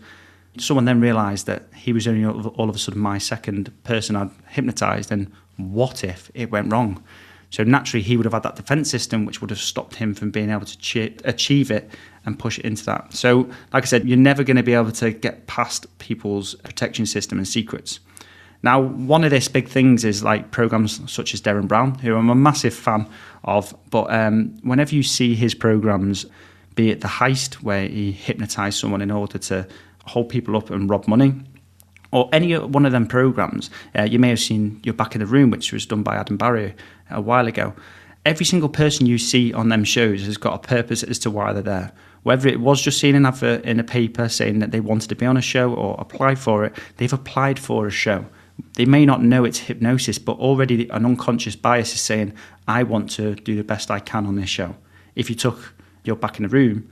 someone 0.58 0.86
then 0.86 1.00
realized 1.00 1.46
that 1.48 1.64
he 1.76 1.94
was 1.94 2.08
only 2.08 2.26
all 2.26 2.70
of 2.70 2.76
a 2.76 2.80
sudden 2.80 3.00
my 3.00 3.18
second 3.18 3.72
person 3.84 4.16
I'd 4.16 4.32
hypnotized, 4.50 5.12
and 5.12 5.32
what 5.58 6.04
if 6.04 6.32
it 6.34 6.52
went 6.52 6.72
wrong? 6.72 7.04
So 7.52 7.64
naturally, 7.64 8.02
he 8.02 8.16
would 8.16 8.26
have 8.26 8.34
had 8.34 8.44
that 8.44 8.56
defense 8.56 8.90
system, 8.90 9.26
which 9.26 9.42
would 9.42 9.50
have 9.50 9.60
stopped 9.60 9.96
him 9.96 10.16
from 10.16 10.32
being 10.32 10.50
able 10.50 10.66
to 10.66 11.12
achieve 11.26 11.70
it 11.70 11.92
and 12.26 12.40
push 12.40 12.58
it 12.58 12.66
into 12.66 12.86
that. 12.86 13.14
So, 13.14 13.50
like 13.74 13.84
I 13.84 13.86
said, 13.86 14.08
you're 14.08 14.18
never 14.18 14.44
going 14.44 14.58
to 14.58 14.64
be 14.64 14.74
able 14.74 14.94
to 14.94 15.12
get 15.12 15.48
past 15.48 15.86
people's 16.00 16.56
protection 16.56 17.06
system 17.06 17.38
and 17.38 17.48
secrets. 17.48 18.00
Now, 18.64 18.80
one 18.80 19.24
of 19.24 19.32
these 19.32 19.48
big 19.48 19.68
things 19.68 20.06
is 20.06 20.24
like 20.24 20.52
programs 20.52 21.12
such 21.12 21.34
as 21.34 21.42
Derren 21.42 21.68
Brown, 21.68 21.96
who 21.96 22.16
I'm 22.16 22.30
a 22.30 22.36
massive 22.36 22.74
fan 22.74 23.08
of. 23.44 23.76
But 23.90 24.14
um, 24.14 24.58
whenever 24.62 24.94
you 24.94 25.04
see 25.04 25.36
his 25.36 25.56
programs, 25.56 26.26
be 26.76 26.92
it 26.92 27.02
the 27.02 27.08
heist 27.08 27.56
where 27.56 27.88
he 27.88 28.12
hypnotized 28.12 28.80
someone 28.80 29.02
in 29.02 29.12
order 29.12 29.38
to 29.40 29.68
hold 30.06 30.30
people 30.30 30.56
up 30.56 30.70
and 30.70 30.90
rob 30.90 31.08
money, 31.08 31.34
or 32.12 32.30
any 32.34 32.56
one 32.58 32.86
of 32.86 32.92
them 32.92 33.08
programs, 33.08 33.70
uh, 33.98 34.04
you 34.04 34.20
may 34.20 34.30
have 34.30 34.40
seen 34.40 34.80
You're 34.84 34.94
Back 34.94 35.16
in 35.16 35.20
the 35.20 35.26
Room, 35.26 35.50
which 35.50 35.72
was 35.72 35.86
done 35.86 36.04
by 36.04 36.16
Adam 36.16 36.38
Barry 36.38 36.76
a 37.10 37.22
while 37.22 37.48
ago. 37.48 37.74
Every 38.26 38.46
single 38.46 38.70
person 38.70 39.08
you 39.08 39.18
see 39.18 39.52
on 39.54 39.70
them 39.70 39.84
shows 39.84 40.26
has 40.26 40.38
got 40.38 40.54
a 40.54 40.68
purpose 40.68 41.02
as 41.02 41.18
to 41.20 41.32
why 41.32 41.54
they're 41.54 41.64
there. 41.64 41.92
Whether 42.24 42.50
it 42.50 42.60
was 42.60 42.82
just 42.82 43.00
seeing 43.00 43.16
an 43.16 43.26
advert 43.26 43.66
in 43.66 43.80
a 43.80 43.84
paper 43.84 44.30
saying 44.30 44.60
that 44.60 44.70
they 44.70 44.80
wanted 44.80 45.10
to 45.10 45.16
be 45.16 45.26
on 45.26 45.38
a 45.38 45.42
show 45.42 45.74
or 45.74 45.96
apply 45.98 46.36
for 46.36 46.66
it, 46.66 46.78
they've 46.98 47.12
applied 47.12 47.58
for 47.58 47.88
a 47.88 47.92
show 47.92 48.26
they 48.74 48.86
may 48.86 49.06
not 49.06 49.22
know 49.24 49.44
it's 49.44 49.60
hypnosis, 49.60 50.18
but 50.18 50.38
already 50.38 50.90
an 50.90 51.06
unconscious 51.06 51.56
bias 51.56 51.94
is 51.94 52.02
saying, 52.02 52.34
I 52.68 52.84
want 52.84 53.10
to 53.12 53.36
do 53.36 53.56
the 53.56 53.64
best 53.64 53.92
I 53.92 54.00
can 54.00 54.26
on 54.26 54.36
this 54.36 54.50
show. 54.50 54.76
If 55.16 55.30
you 55.30 55.36
took 55.36 55.74
your 56.04 56.16
back 56.16 56.38
in 56.38 56.44
the 56.44 56.50
room, 56.50 56.90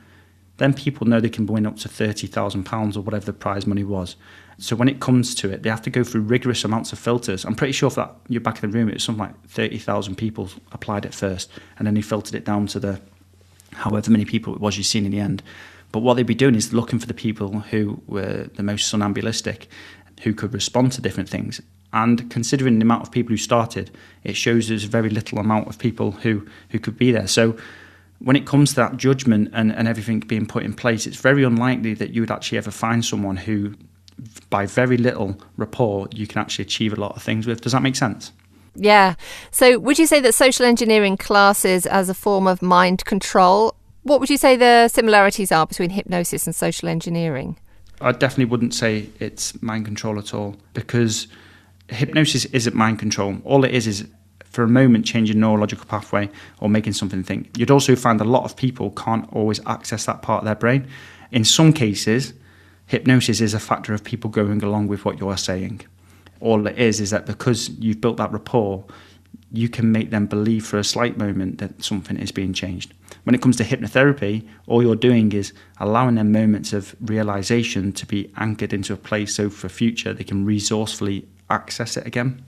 then 0.57 0.74
people 0.74 1.07
know 1.07 1.21
they 1.21 1.29
can 1.29 1.45
win 1.45 1.65
up 1.65 1.77
to 1.77 1.88
£30,000 1.88 2.98
or 2.98 3.01
whatever 3.01 3.25
the 3.25 3.33
prize 3.33 3.65
money 3.65 3.83
was. 3.83 4.17
So 4.57 4.75
when 4.75 4.89
it 4.89 5.00
comes 5.00 5.33
to 5.36 5.50
it, 5.50 5.63
they 5.63 5.69
have 5.69 5.81
to 5.83 5.89
go 5.89 6.03
through 6.03 6.21
rigorous 6.21 6.65
amounts 6.65 6.91
of 6.91 7.00
filters. 7.00 7.45
I'm 7.45 7.55
pretty 7.55 7.71
sure 7.71 7.89
for 7.89 8.01
that 8.01 8.15
you're 8.27 8.41
back 8.41 8.62
in 8.62 8.69
the 8.69 8.77
room, 8.77 8.89
it 8.89 8.95
was 8.95 9.03
something 9.03 9.25
like 9.25 9.48
30,000 9.48 10.15
people 10.15 10.50
applied 10.74 11.05
at 11.05 11.15
first, 11.15 11.50
and 11.77 11.88
then 11.88 11.93
they 11.93 12.01
filtered 12.01 12.36
it 12.36 12.43
down 12.43 12.67
to 12.67 12.79
the 12.79 13.00
however 13.71 14.12
many 14.12 14.25
people 14.25 14.53
it 14.53 14.59
was 14.59 14.77
you've 14.77 14.86
seen 14.86 15.05
in 15.05 15.12
the 15.12 15.19
end. 15.19 15.41
But 15.93 16.00
what 16.01 16.15
they'd 16.15 16.24
be 16.24 16.36
doing 16.36 16.55
is 16.55 16.74
looking 16.74 17.00
for 17.00 17.07
the 17.07 17.13
people 17.13 17.62
who 17.62 18.01
were 18.05 18.50
the 18.53 18.63
most 18.63 18.89
somnambulistic 18.89 19.69
who 20.20 20.34
could 20.34 20.54
respond 20.54 20.92
to 20.94 21.02
different 21.02 21.30
things. 21.30 21.62
And 21.92 22.30
considering 22.30 22.78
the 22.80 22.84
amount 22.84 23.04
of 23.04 23.12
people 23.12 23.32
who 23.32 23.38
started, 23.38 23.90
it 24.24 24.36
shows 24.36 24.68
there's 24.68 24.84
very 24.84 25.10
little 25.10 25.40
amount 25.40 25.68
of 25.68 25.80
people 25.80 26.12
who, 26.12 26.48
who 26.70 26.80
could 26.80 26.98
be 26.98 27.12
there. 27.12 27.28
So 27.28 27.58
when 28.20 28.36
it 28.36 28.46
comes 28.46 28.72
to 28.72 28.76
that 28.76 28.98
judgment 28.98 29.50
and, 29.54 29.74
and 29.74 29.88
everything 29.88 30.20
being 30.20 30.46
put 30.46 30.64
in 30.64 30.74
place, 30.74 31.08
it's 31.08 31.18
very 31.18 31.44
unlikely 31.44 31.94
that 31.96 32.12
you 32.12 32.22
would 32.22 32.32
actually 32.32 32.58
ever 32.58 32.72
find 32.72 33.04
someone 33.04 33.38
who, 33.38 33.74
by 34.50 34.66
very 34.66 34.98
little 34.98 35.40
rapport, 35.58 36.08
you 36.14 36.28
can 36.28 36.40
actually 36.40 36.64
achieve 36.64 36.94
a 36.94 36.98
lot 36.98 37.16
of 37.16 37.24
things 37.24 37.48
with. 37.48 37.62
Does 37.62 37.72
that 37.72 37.82
make 37.82 37.96
sense? 37.96 38.32
Yeah. 38.76 39.16
So, 39.52 39.80
would 39.80 39.98
you 39.98 40.06
say 40.06 40.20
that 40.22 40.36
social 40.36 40.66
engineering 40.66 41.18
classes 41.18 41.86
as 41.86 42.08
a 42.08 42.14
form 42.14 42.46
of 42.46 42.62
mind 42.62 43.04
control? 43.06 43.76
What 44.04 44.20
would 44.20 44.30
you 44.30 44.38
say 44.38 44.56
the 44.56 44.88
similarities 44.90 45.52
are 45.52 45.66
between 45.66 45.90
hypnosis 45.90 46.46
and 46.46 46.56
social 46.56 46.88
engineering? 46.88 47.58
I 48.01 48.12
definitely 48.12 48.46
wouldn't 48.46 48.74
say 48.74 49.10
it's 49.20 49.62
mind 49.62 49.86
control 49.86 50.18
at 50.20 50.34
all 50.34 50.56
because 50.74 51.27
hypnosis 51.89 52.46
isn't 52.46 52.75
mind 52.75 53.00
control. 53.00 53.38
All 53.44 53.63
it 53.65 53.72
is 53.72 53.88
is 53.88 54.08
for 54.46 54.63
a 54.63 54.68
moment 54.68 55.06
changing 55.06 55.39
neurological 55.39 55.86
pathway 55.86 56.29
or 56.60 56.70
making 56.70 56.94
something 56.94 57.24
think. 57.24 57.58
You'd 57.58 57.72
also 57.72 57.96
find 57.96 58.20
a 58.20 58.25
lot 58.25 58.46
of 58.46 58.56
people 58.56 58.91
can't 58.91 59.32
always 59.34 59.60
access 59.65 60.06
that 60.06 60.22
part 60.22 60.41
of 60.41 60.46
their 60.46 60.56
brain. 60.56 60.88
In 61.32 61.44
some 61.46 61.74
cases, 61.74 62.34
hypnosis 62.88 63.41
is 63.41 63.53
a 63.53 63.60
factor 63.60 63.94
of 63.94 64.03
people 64.03 64.29
going 64.29 64.63
along 64.63 64.88
with 64.88 65.06
what 65.06 65.20
you're 65.20 65.38
saying. 65.38 65.82
All 66.39 66.65
it 66.68 66.77
is 66.77 67.00
is 67.00 67.12
that 67.12 67.25
because 67.25 67.70
you've 67.70 68.01
built 68.01 68.18
that 68.18 68.32
rapport, 68.32 68.86
you 69.51 69.67
can 69.67 69.91
make 69.91 70.12
them 70.12 70.27
believe 70.27 70.65
for 70.65 70.77
a 70.77 70.83
slight 70.83 71.17
moment 71.17 71.57
that 71.57 71.83
something 71.83 72.17
is 72.17 72.31
being 72.31 72.53
changed. 72.53 72.93
When 73.24 73.33
it 73.33 73.41
comes 73.41 73.57
to 73.57 73.63
hypnotherapy, 73.63 74.48
all 74.67 74.83
you're 74.83 74.95
doing 74.95 75.31
is 75.31 75.53
allowing 75.79 76.15
them 76.15 76.31
moments 76.31 76.71
of 76.71 76.95
realization 77.01 77.91
to 77.93 78.05
be 78.05 78.31
anchored 78.38 78.74
into 78.74 78.93
a 78.93 78.98
place 78.98 79.36
so 79.36 79.50
for 79.50 79.67
future 79.67 80.13
they 80.13 80.24
can 80.24 80.45
resourcefully 80.45 81.27
access 81.50 81.98
it 81.98 82.05
again. 82.05 82.43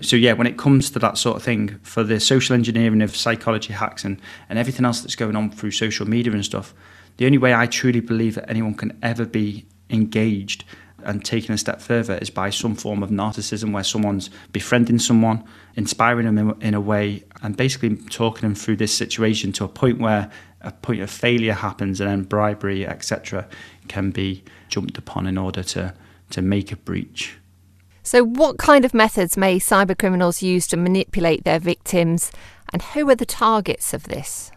So 0.00 0.16
yeah, 0.16 0.32
when 0.32 0.48
it 0.48 0.58
comes 0.58 0.90
to 0.90 0.98
that 0.98 1.16
sort 1.16 1.36
of 1.36 1.42
thing, 1.44 1.78
for 1.82 2.02
the 2.02 2.18
social 2.18 2.54
engineering 2.54 3.00
of 3.00 3.16
psychology 3.16 3.72
hacks 3.72 4.04
and, 4.04 4.20
and 4.48 4.58
everything 4.58 4.84
else 4.84 5.00
that's 5.00 5.14
going 5.14 5.36
on 5.36 5.50
through 5.50 5.70
social 5.70 6.06
media 6.08 6.32
and 6.32 6.44
stuff, 6.44 6.74
the 7.16 7.26
only 7.26 7.38
way 7.38 7.54
I 7.54 7.66
truly 7.66 8.00
believe 8.00 8.34
that 8.34 8.50
anyone 8.50 8.74
can 8.74 8.98
ever 9.02 9.24
be 9.24 9.64
engaged 9.88 10.64
and 11.04 11.24
taking 11.24 11.54
a 11.54 11.58
step 11.58 11.80
further 11.80 12.14
is 12.14 12.30
by 12.30 12.50
some 12.50 12.74
form 12.74 13.02
of 13.02 13.10
narcissism 13.10 13.72
where 13.72 13.84
someone's 13.84 14.30
befriending 14.52 14.98
someone, 14.98 15.44
inspiring 15.76 16.26
them 16.26 16.38
in, 16.38 16.62
in, 16.62 16.74
a 16.74 16.80
way, 16.80 17.24
and 17.42 17.56
basically 17.56 17.96
talking 17.96 18.42
them 18.42 18.54
through 18.54 18.76
this 18.76 18.94
situation 18.94 19.52
to 19.52 19.64
a 19.64 19.68
point 19.68 19.98
where 19.98 20.30
a 20.60 20.72
point 20.72 21.00
of 21.00 21.10
failure 21.10 21.52
happens 21.52 22.00
and 22.00 22.08
then 22.08 22.22
bribery, 22.22 22.86
etc., 22.86 23.46
can 23.88 24.10
be 24.10 24.42
jumped 24.68 24.98
upon 24.98 25.26
in 25.26 25.36
order 25.36 25.62
to, 25.62 25.94
to 26.30 26.42
make 26.42 26.72
a 26.72 26.76
breach. 26.76 27.36
So, 28.02 28.22
what 28.22 28.58
kind 28.58 28.84
of 28.84 28.92
methods 28.92 29.36
may 29.36 29.58
cybercriminals 29.58 30.42
use 30.42 30.66
to 30.68 30.76
manipulate 30.76 31.44
their 31.44 31.58
victims, 31.58 32.30
and 32.72 32.82
who 32.82 33.08
are 33.08 33.14
the 33.14 33.24
targets 33.24 33.94
of 33.94 34.04
this? 34.04 34.50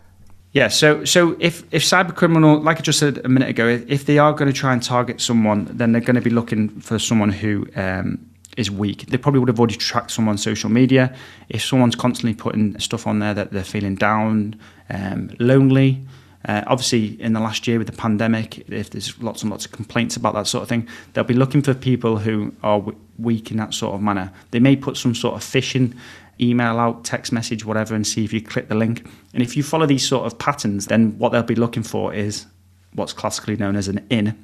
Yeah, 0.53 0.69
so 0.69 1.05
so 1.05 1.35
if 1.39 1.63
if 1.71 1.83
cybercriminal, 1.83 2.63
like 2.63 2.77
I 2.77 2.81
just 2.81 2.99
said 2.99 3.19
a 3.23 3.29
minute 3.29 3.49
ago, 3.49 3.67
if 3.67 4.05
they 4.05 4.17
are 4.17 4.33
going 4.33 4.51
to 4.51 4.57
try 4.57 4.73
and 4.73 4.81
target 4.81 5.21
someone, 5.21 5.65
then 5.69 5.91
they're 5.91 6.01
going 6.01 6.15
to 6.15 6.21
be 6.21 6.29
looking 6.29 6.69
for 6.79 6.97
someone 6.97 7.29
who 7.29 7.67
um, 7.75 8.25
is 8.55 8.71
weak. 8.71 9.07
They 9.07 9.17
probably 9.17 9.39
would 9.39 9.49
have 9.49 9.59
already 9.59 9.75
tracked 9.75 10.11
someone 10.11 10.33
on 10.33 10.37
social 10.37 10.69
media. 10.69 11.15
If 11.49 11.63
someone's 11.63 11.95
constantly 11.95 12.33
putting 12.33 12.79
stuff 12.79 13.05
on 13.05 13.19
there 13.19 13.33
that 13.33 13.51
they're 13.51 13.63
feeling 13.63 13.95
down, 13.95 14.59
um, 14.89 15.31
lonely, 15.39 16.05
uh, 16.45 16.63
obviously, 16.67 17.21
in 17.21 17.33
the 17.33 17.39
last 17.39 17.67
year 17.67 17.77
with 17.77 17.87
the 17.87 17.93
pandemic, 17.93 18.69
if 18.69 18.89
there's 18.89 19.21
lots 19.21 19.41
and 19.41 19.51
lots 19.51 19.65
of 19.65 19.71
complaints 19.73 20.15
about 20.15 20.33
that 20.33 20.47
sort 20.47 20.61
of 20.61 20.69
thing, 20.69 20.87
they'll 21.13 21.23
be 21.25 21.33
looking 21.33 21.61
for 21.61 21.73
people 21.73 22.17
who 22.17 22.53
are 22.63 22.79
w- 22.79 22.97
weak 23.19 23.51
in 23.51 23.57
that 23.57 23.73
sort 23.73 23.93
of 23.93 24.01
manner. 24.01 24.31
They 24.51 24.59
may 24.59 24.75
put 24.75 24.95
some 24.95 25.13
sort 25.13 25.35
of 25.35 25.41
phishing 25.41 25.95
email 26.39 26.79
out, 26.79 27.03
text 27.03 27.31
message, 27.31 27.65
whatever, 27.65 27.95
and 27.95 28.05
see 28.05 28.23
if 28.23 28.33
you 28.33 28.41
click 28.41 28.67
the 28.67 28.75
link. 28.75 29.07
And 29.33 29.41
if 29.43 29.57
you 29.57 29.63
follow 29.63 29.85
these 29.85 30.07
sort 30.07 30.25
of 30.25 30.37
patterns, 30.37 30.87
then 30.87 31.17
what 31.17 31.31
they'll 31.31 31.43
be 31.43 31.55
looking 31.55 31.83
for 31.83 32.13
is 32.13 32.45
what's 32.93 33.13
classically 33.13 33.55
known 33.55 33.75
as 33.75 33.87
an 33.87 34.05
in, 34.09 34.37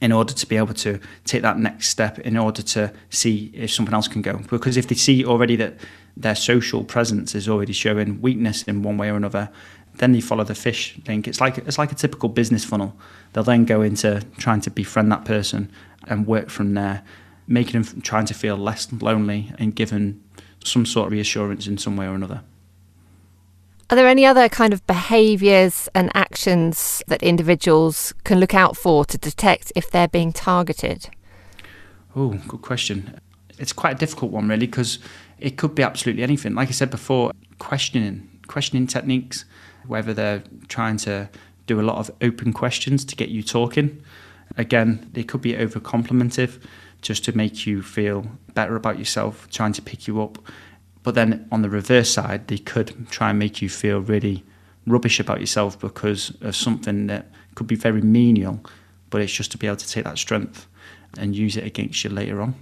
in 0.00 0.12
order 0.12 0.34
to 0.34 0.46
be 0.46 0.56
able 0.56 0.74
to 0.74 1.00
take 1.24 1.42
that 1.42 1.58
next 1.58 1.88
step, 1.88 2.18
in 2.20 2.36
order 2.36 2.62
to 2.62 2.92
see 3.10 3.50
if 3.54 3.72
someone 3.72 3.94
else 3.94 4.08
can 4.08 4.22
go. 4.22 4.38
Because 4.50 4.76
if 4.76 4.88
they 4.88 4.94
see 4.94 5.24
already 5.24 5.56
that 5.56 5.74
their 6.16 6.34
social 6.34 6.84
presence 6.84 7.34
is 7.34 7.48
already 7.48 7.72
showing 7.72 8.20
weakness 8.20 8.62
in 8.64 8.82
one 8.82 8.98
way 8.98 9.10
or 9.10 9.16
another, 9.16 9.50
then 9.98 10.12
they 10.12 10.20
follow 10.20 10.44
the 10.44 10.54
fish 10.54 10.98
link. 11.06 11.26
It's 11.26 11.40
like 11.40 11.58
it's 11.58 11.78
like 11.78 11.92
a 11.92 11.94
typical 11.94 12.28
business 12.28 12.64
funnel. 12.64 12.96
They'll 13.32 13.44
then 13.44 13.64
go 13.64 13.82
into 13.82 14.22
trying 14.36 14.60
to 14.62 14.70
befriend 14.70 15.10
that 15.12 15.24
person 15.24 15.70
and 16.06 16.26
work 16.26 16.50
from 16.50 16.74
there, 16.74 17.02
making 17.46 17.80
them 17.80 18.00
trying 18.02 18.26
to 18.26 18.34
feel 18.34 18.56
less 18.56 18.92
lonely 18.92 19.52
and 19.58 19.74
given 19.74 20.22
some 20.66 20.86
sort 20.86 21.06
of 21.06 21.12
reassurance 21.12 21.66
in 21.66 21.78
some 21.78 21.96
way 21.96 22.06
or 22.06 22.14
another. 22.14 22.42
Are 23.88 23.96
there 23.96 24.08
any 24.08 24.26
other 24.26 24.48
kind 24.48 24.72
of 24.72 24.84
behaviours 24.88 25.88
and 25.94 26.10
actions 26.14 27.02
that 27.06 27.22
individuals 27.22 28.12
can 28.24 28.40
look 28.40 28.52
out 28.52 28.76
for 28.76 29.04
to 29.04 29.16
detect 29.16 29.72
if 29.76 29.90
they're 29.90 30.08
being 30.08 30.32
targeted? 30.32 31.08
Oh, 32.16 32.40
good 32.48 32.62
question. 32.62 33.20
It's 33.58 33.72
quite 33.72 33.94
a 33.94 33.98
difficult 33.98 34.32
one, 34.32 34.48
really, 34.48 34.66
because 34.66 34.98
it 35.38 35.56
could 35.56 35.74
be 35.74 35.84
absolutely 35.84 36.24
anything. 36.24 36.54
Like 36.54 36.68
I 36.68 36.72
said 36.72 36.90
before, 36.90 37.30
questioning, 37.58 38.28
questioning 38.48 38.88
techniques, 38.88 39.44
whether 39.86 40.12
they're 40.12 40.42
trying 40.66 40.96
to 40.98 41.28
do 41.66 41.80
a 41.80 41.82
lot 41.82 41.98
of 41.98 42.10
open 42.20 42.52
questions 42.52 43.04
to 43.04 43.14
get 43.14 43.28
you 43.28 43.42
talking. 43.42 44.02
Again, 44.56 45.10
they 45.12 45.22
could 45.22 45.42
be 45.42 45.56
over 45.56 45.78
complimentive 45.78 46.58
just 47.02 47.24
to 47.24 47.36
make 47.36 47.66
you 47.66 47.82
feel 47.82 48.26
better 48.54 48.76
about 48.76 48.98
yourself, 48.98 49.48
trying 49.50 49.72
to 49.74 49.82
pick 49.82 50.06
you 50.06 50.20
up. 50.22 50.38
But 51.02 51.14
then 51.14 51.46
on 51.52 51.62
the 51.62 51.70
reverse 51.70 52.10
side, 52.10 52.48
they 52.48 52.58
could 52.58 53.08
try 53.10 53.30
and 53.30 53.38
make 53.38 53.62
you 53.62 53.68
feel 53.68 54.00
really 54.00 54.44
rubbish 54.86 55.20
about 55.20 55.40
yourself 55.40 55.78
because 55.78 56.36
of 56.40 56.56
something 56.56 57.06
that 57.08 57.26
could 57.54 57.66
be 57.66 57.76
very 57.76 58.00
menial, 58.00 58.60
but 59.10 59.20
it's 59.20 59.32
just 59.32 59.52
to 59.52 59.58
be 59.58 59.66
able 59.66 59.76
to 59.76 59.88
take 59.88 60.04
that 60.04 60.18
strength 60.18 60.66
and 61.18 61.36
use 61.36 61.56
it 61.56 61.64
against 61.64 62.02
you 62.04 62.10
later 62.10 62.40
on. 62.40 62.54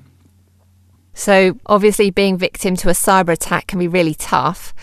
So, 1.15 1.59
obviously, 1.67 2.11
being 2.11 2.37
victim 2.37 2.77
to 2.77 2.89
a 2.89 2.93
cyber 2.93 3.31
attack 3.31 3.69
can 3.69 3.79
be 3.79 3.89
really 3.89 4.15
tough. 4.15 4.75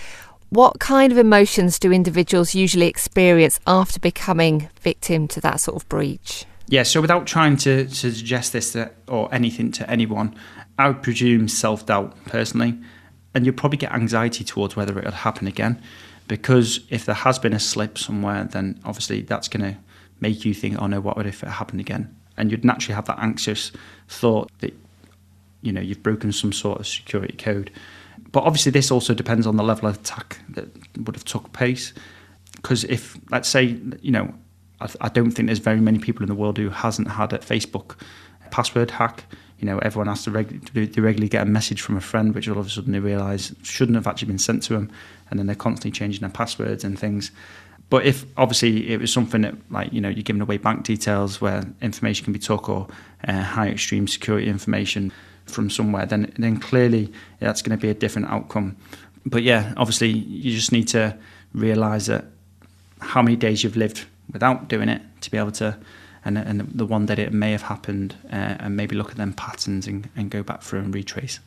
What 0.49 0.79
kind 0.79 1.11
of 1.11 1.17
emotions 1.17 1.77
do 1.77 1.91
individuals 1.91 2.55
usually 2.55 2.87
experience 2.87 3.59
after 3.67 3.99
becoming 3.99 4.69
victim 4.81 5.27
to 5.29 5.41
that 5.41 5.59
sort 5.59 5.81
of 5.81 5.87
breach? 5.89 6.45
Yeah, 6.71 6.83
so 6.83 7.01
without 7.01 7.27
trying 7.27 7.57
to, 7.57 7.85
to 7.85 8.11
suggest 8.11 8.53
this 8.53 8.71
to, 8.71 8.91
or 9.07 9.31
anything 9.31 9.71
to 9.73 9.87
anyone, 9.89 10.35
I 10.79 10.87
would 10.87 11.03
presume 11.03 11.47
self 11.47 11.85
doubt 11.85 12.15
personally. 12.25 12.79
And 13.35 13.45
you'd 13.45 13.57
probably 13.57 13.77
get 13.77 13.93
anxiety 13.93 14.43
towards 14.43 14.75
whether 14.75 14.97
it 14.97 15.05
would 15.05 15.13
happen 15.13 15.47
again. 15.47 15.81
Because 16.27 16.79
if 16.89 17.05
there 17.05 17.15
has 17.15 17.37
been 17.37 17.53
a 17.53 17.59
slip 17.59 17.97
somewhere, 17.97 18.45
then 18.45 18.79
obviously 18.83 19.21
that's 19.21 19.47
going 19.47 19.73
to 19.73 19.77
make 20.19 20.43
you 20.45 20.53
think, 20.53 20.81
oh 20.81 20.87
no, 20.87 20.99
what 20.99 21.17
would 21.17 21.27
if 21.27 21.43
it 21.43 21.49
happened 21.49 21.81
again? 21.81 22.15
And 22.37 22.49
you'd 22.49 22.65
naturally 22.65 22.95
have 22.95 23.05
that 23.05 23.19
anxious 23.19 23.71
thought 24.07 24.49
that, 24.59 24.73
you 25.61 25.71
know, 25.71 25.81
you've 25.81 26.01
broken 26.01 26.31
some 26.31 26.51
sort 26.51 26.79
of 26.79 26.87
security 26.87 27.37
code 27.37 27.69
but 28.31 28.43
obviously, 28.43 28.71
this 28.71 28.91
also 28.91 29.13
depends 29.13 29.45
on 29.45 29.57
the 29.57 29.63
level 29.63 29.89
of 29.89 29.95
attack 29.95 30.39
that 30.49 30.69
would 30.97 31.15
have 31.15 31.25
took 31.25 31.51
place. 31.53 31.93
Because 32.55 32.83
if, 32.85 33.17
let's 33.29 33.49
say, 33.49 33.77
you 34.01 34.11
know, 34.11 34.33
I, 34.81 35.05
I, 35.05 35.09
don't 35.09 35.31
think 35.31 35.47
there's 35.47 35.59
very 35.59 35.79
many 35.79 35.99
people 35.99 36.23
in 36.23 36.29
the 36.29 36.35
world 36.35 36.57
who 36.57 36.69
hasn't 36.69 37.09
had 37.09 37.33
a 37.33 37.37
Facebook 37.39 37.95
password 38.49 38.91
hack. 38.91 39.25
You 39.59 39.67
know, 39.67 39.77
everyone 39.79 40.07
has 40.07 40.23
to 40.23 40.31
reg- 40.31 40.69
regularly 40.73 41.29
get 41.29 41.43
a 41.43 41.45
message 41.45 41.81
from 41.81 41.95
a 41.95 42.01
friend, 42.01 42.33
which 42.33 42.49
all 42.49 42.57
of 42.57 42.65
a 42.65 42.69
sudden 42.69 42.93
they 42.93 42.99
realise 42.99 43.53
shouldn't 43.63 43.95
have 43.95 44.07
actually 44.07 44.29
been 44.29 44.39
sent 44.39 44.63
to 44.63 44.73
them, 44.73 44.91
and 45.29 45.39
then 45.39 45.45
they're 45.47 45.55
constantly 45.55 45.91
changing 45.91 46.21
their 46.21 46.29
passwords 46.29 46.83
and 46.83 46.97
things. 46.97 47.31
But 47.89 48.05
if 48.05 48.25
obviously 48.37 48.89
it 48.89 49.01
was 49.01 49.11
something 49.11 49.41
that, 49.41 49.55
like, 49.69 49.91
you 49.91 50.01
know, 50.01 50.09
you're 50.09 50.23
giving 50.23 50.41
away 50.41 50.57
bank 50.57 50.83
details 50.83 51.41
where 51.41 51.63
information 51.81 52.23
can 52.23 52.33
be 52.33 52.39
took 52.39 52.69
or 52.69 52.87
uh, 53.27 53.43
high 53.43 53.67
extreme 53.67 54.07
security 54.07 54.47
information, 54.47 55.11
from 55.45 55.69
somewhere, 55.69 56.05
then 56.05 56.31
then 56.37 56.57
clearly 56.57 57.11
that's 57.39 57.61
going 57.61 57.77
to 57.77 57.81
be 57.81 57.89
a 57.89 57.93
different 57.93 58.29
outcome. 58.29 58.77
But 59.25 59.43
yeah, 59.43 59.73
obviously 59.77 60.09
you 60.09 60.55
just 60.55 60.71
need 60.71 60.87
to 60.89 61.17
realise 61.53 62.07
that 62.07 62.25
how 62.99 63.21
many 63.21 63.35
days 63.35 63.63
you've 63.63 63.77
lived 63.77 64.05
without 64.31 64.67
doing 64.67 64.89
it 64.89 65.01
to 65.21 65.31
be 65.31 65.37
able 65.37 65.51
to, 65.53 65.77
and 66.23 66.37
and 66.37 66.61
the 66.73 66.85
one 66.85 67.05
that 67.07 67.19
it 67.19 67.33
may 67.33 67.51
have 67.51 67.63
happened, 67.63 68.15
uh, 68.31 68.55
and 68.59 68.75
maybe 68.75 68.95
look 68.95 69.11
at 69.11 69.17
them 69.17 69.33
patterns 69.33 69.87
and, 69.87 70.09
and 70.15 70.29
go 70.29 70.43
back 70.43 70.61
through 70.61 70.79
and 70.79 70.93
retrace. 70.93 71.39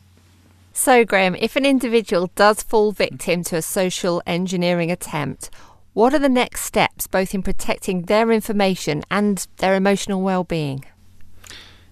So, 0.73 1.05
Graham, 1.05 1.35
if 1.35 1.55
an 1.55 1.65
individual 1.65 2.29
does 2.35 2.61
fall 2.61 2.91
victim 2.91 3.43
to 3.45 3.55
a 3.55 3.61
social 3.61 4.21
engineering 4.27 4.91
attempt, 4.91 5.49
what 5.93 6.13
are 6.13 6.19
the 6.19 6.27
next 6.27 6.65
steps, 6.65 7.07
both 7.07 7.33
in 7.33 7.41
protecting 7.41 8.03
their 8.03 8.29
information 8.29 9.01
and 9.09 9.47
their 9.57 9.75
emotional 9.75 10.21
well-being? 10.21 10.83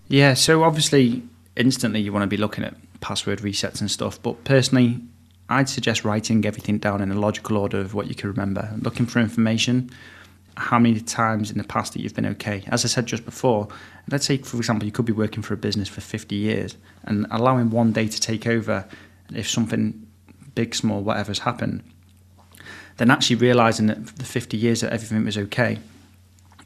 Yeah, 0.10 0.34
so 0.34 0.64
obviously 0.64 1.24
instantly 1.56 2.02
you 2.02 2.12
want 2.12 2.24
to 2.24 2.28
be 2.28 2.36
looking 2.36 2.66
at 2.66 2.76
password 3.00 3.40
resets 3.40 3.80
and 3.80 3.90
stuff. 3.90 4.22
But 4.22 4.44
personally, 4.44 5.00
I'd 5.48 5.70
suggest 5.70 6.04
writing 6.04 6.46
everything 6.46 6.80
down 6.80 7.02
in 7.02 7.12
a 7.12 7.20
logical 7.20 7.58
order 7.58 7.80
of 7.80 7.94
what 7.94 8.08
you 8.08 8.16
can 8.16 8.30
remember, 8.30 8.74
looking 8.82 9.06
for 9.06 9.20
information. 9.20 9.90
How 10.56 10.78
many 10.78 11.00
times 11.00 11.52
in 11.52 11.58
the 11.58 11.64
past 11.64 11.94
that 11.94 12.02
you've 12.02 12.14
been 12.14 12.26
okay? 12.28 12.64
As 12.68 12.86
I 12.86 12.88
said 12.88 13.06
just 13.06 13.26
before, 13.26 13.68
let's 14.12 14.26
say, 14.26 14.38
for 14.38 14.58
example, 14.58 14.86
you 14.86 14.92
could 14.92 15.06
be 15.06 15.14
working 15.14 15.42
for 15.42 15.54
a 15.54 15.58
business 15.58 15.90
for 15.90 16.02
50 16.02 16.36
years 16.36 16.78
and 17.04 17.26
allowing 17.32 17.70
one 17.70 17.92
day 17.92 18.08
to 18.08 18.20
take 18.20 18.46
over 18.46 18.86
if 19.34 19.50
something 19.50 20.08
big, 20.54 20.76
small, 20.76 21.02
whatever's 21.02 21.40
happened, 21.40 21.84
then 22.98 23.10
actually 23.10 23.38
realizing 23.38 23.88
that 23.88 24.06
the 24.18 24.26
50 24.26 24.56
years 24.56 24.82
that 24.82 24.94
everything 24.94 25.26
was 25.26 25.38
okay, 25.38 25.80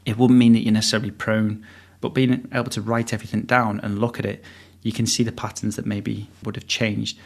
it 0.06 0.18
wouldn't 0.18 0.38
mean 0.38 0.54
that 0.54 0.60
you're 0.60 0.74
necessarily 0.74 1.12
prone, 1.12 1.66
but 2.02 2.10
being 2.10 2.48
able 2.54 2.70
to 2.70 2.82
write 2.82 3.14
everything 3.14 3.42
down 3.44 3.80
and 3.82 4.00
look 4.00 4.20
at 4.20 4.26
it, 4.26 4.44
you 4.82 4.92
can 4.92 5.06
see 5.06 5.24
the 5.24 5.32
patterns 5.32 5.76
that 5.76 5.86
maybe 5.86 6.30
would 6.44 6.56
have 6.56 6.68
changed 6.68 7.18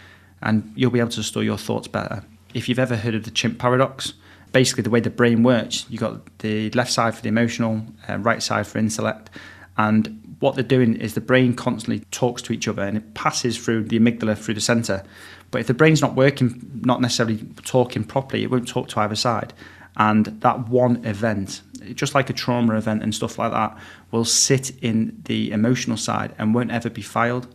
and 0.42 0.72
you'll 0.76 0.92
be 0.92 1.00
able 1.00 1.10
to 1.12 1.24
store 1.24 1.44
your 1.44 1.58
thoughts 1.58 1.88
better. 1.88 2.24
If 2.54 2.68
you've 2.68 2.80
ever 2.80 2.96
heard 2.96 3.16
of 3.16 3.24
the 3.24 3.32
chimp 3.32 3.60
paradox, 3.60 4.14
basically 4.52 4.84
the 4.84 4.90
way 4.90 5.00
the 5.00 5.10
brain 5.10 5.44
works, 5.44 5.86
you've 5.90 6.02
got 6.02 6.38
the 6.40 6.70
left 6.72 6.92
side 6.92 7.16
for 7.16 7.22
the 7.22 7.30
emotional, 7.30 7.86
uh, 8.10 8.18
right 8.18 8.44
side 8.44 8.68
for 8.68 8.78
intellect, 8.78 9.30
and 9.78 10.22
what 10.42 10.56
they're 10.56 10.64
doing 10.64 10.96
is 10.96 11.14
the 11.14 11.22
brain 11.22 11.54
constantly 11.54 12.04
talks 12.12 12.42
to 12.42 12.52
each 12.52 12.68
other 12.68 12.82
and 12.82 12.98
it 12.98 13.14
passes 13.14 13.58
through 13.64 13.84
the 13.84 14.00
amygdala 14.00 14.38
through 14.38 14.56
the 14.56 14.62
center. 14.62 15.04
But 15.52 15.62
if 15.62 15.68
the 15.68 15.74
brain's 15.74 16.02
not 16.02 16.16
working, 16.16 16.82
not 16.84 17.00
necessarily 17.00 17.46
talking 17.64 18.04
properly, 18.04 18.44
it 18.44 18.50
won't 18.50 18.68
talk 18.68 18.90
to 18.90 19.00
either 19.02 19.16
side. 19.16 19.54
And 19.98 20.26
that 20.42 20.68
one 20.68 21.06
event, 21.06 21.62
just 21.94 22.16
like 22.16 22.30
a 22.30 22.34
trauma 22.34 22.76
event 22.76 23.04
and 23.04 23.14
stuff 23.14 23.38
like 23.38 23.52
that, 23.52 23.78
will 24.10 24.26
sit 24.26 24.72
in 24.82 25.22
the 25.26 25.52
emotional 25.52 25.98
side 25.98 26.34
and 26.40 26.56
won't 26.56 26.72
ever 26.72 26.90
be 26.90 27.04
filed. 27.04 27.54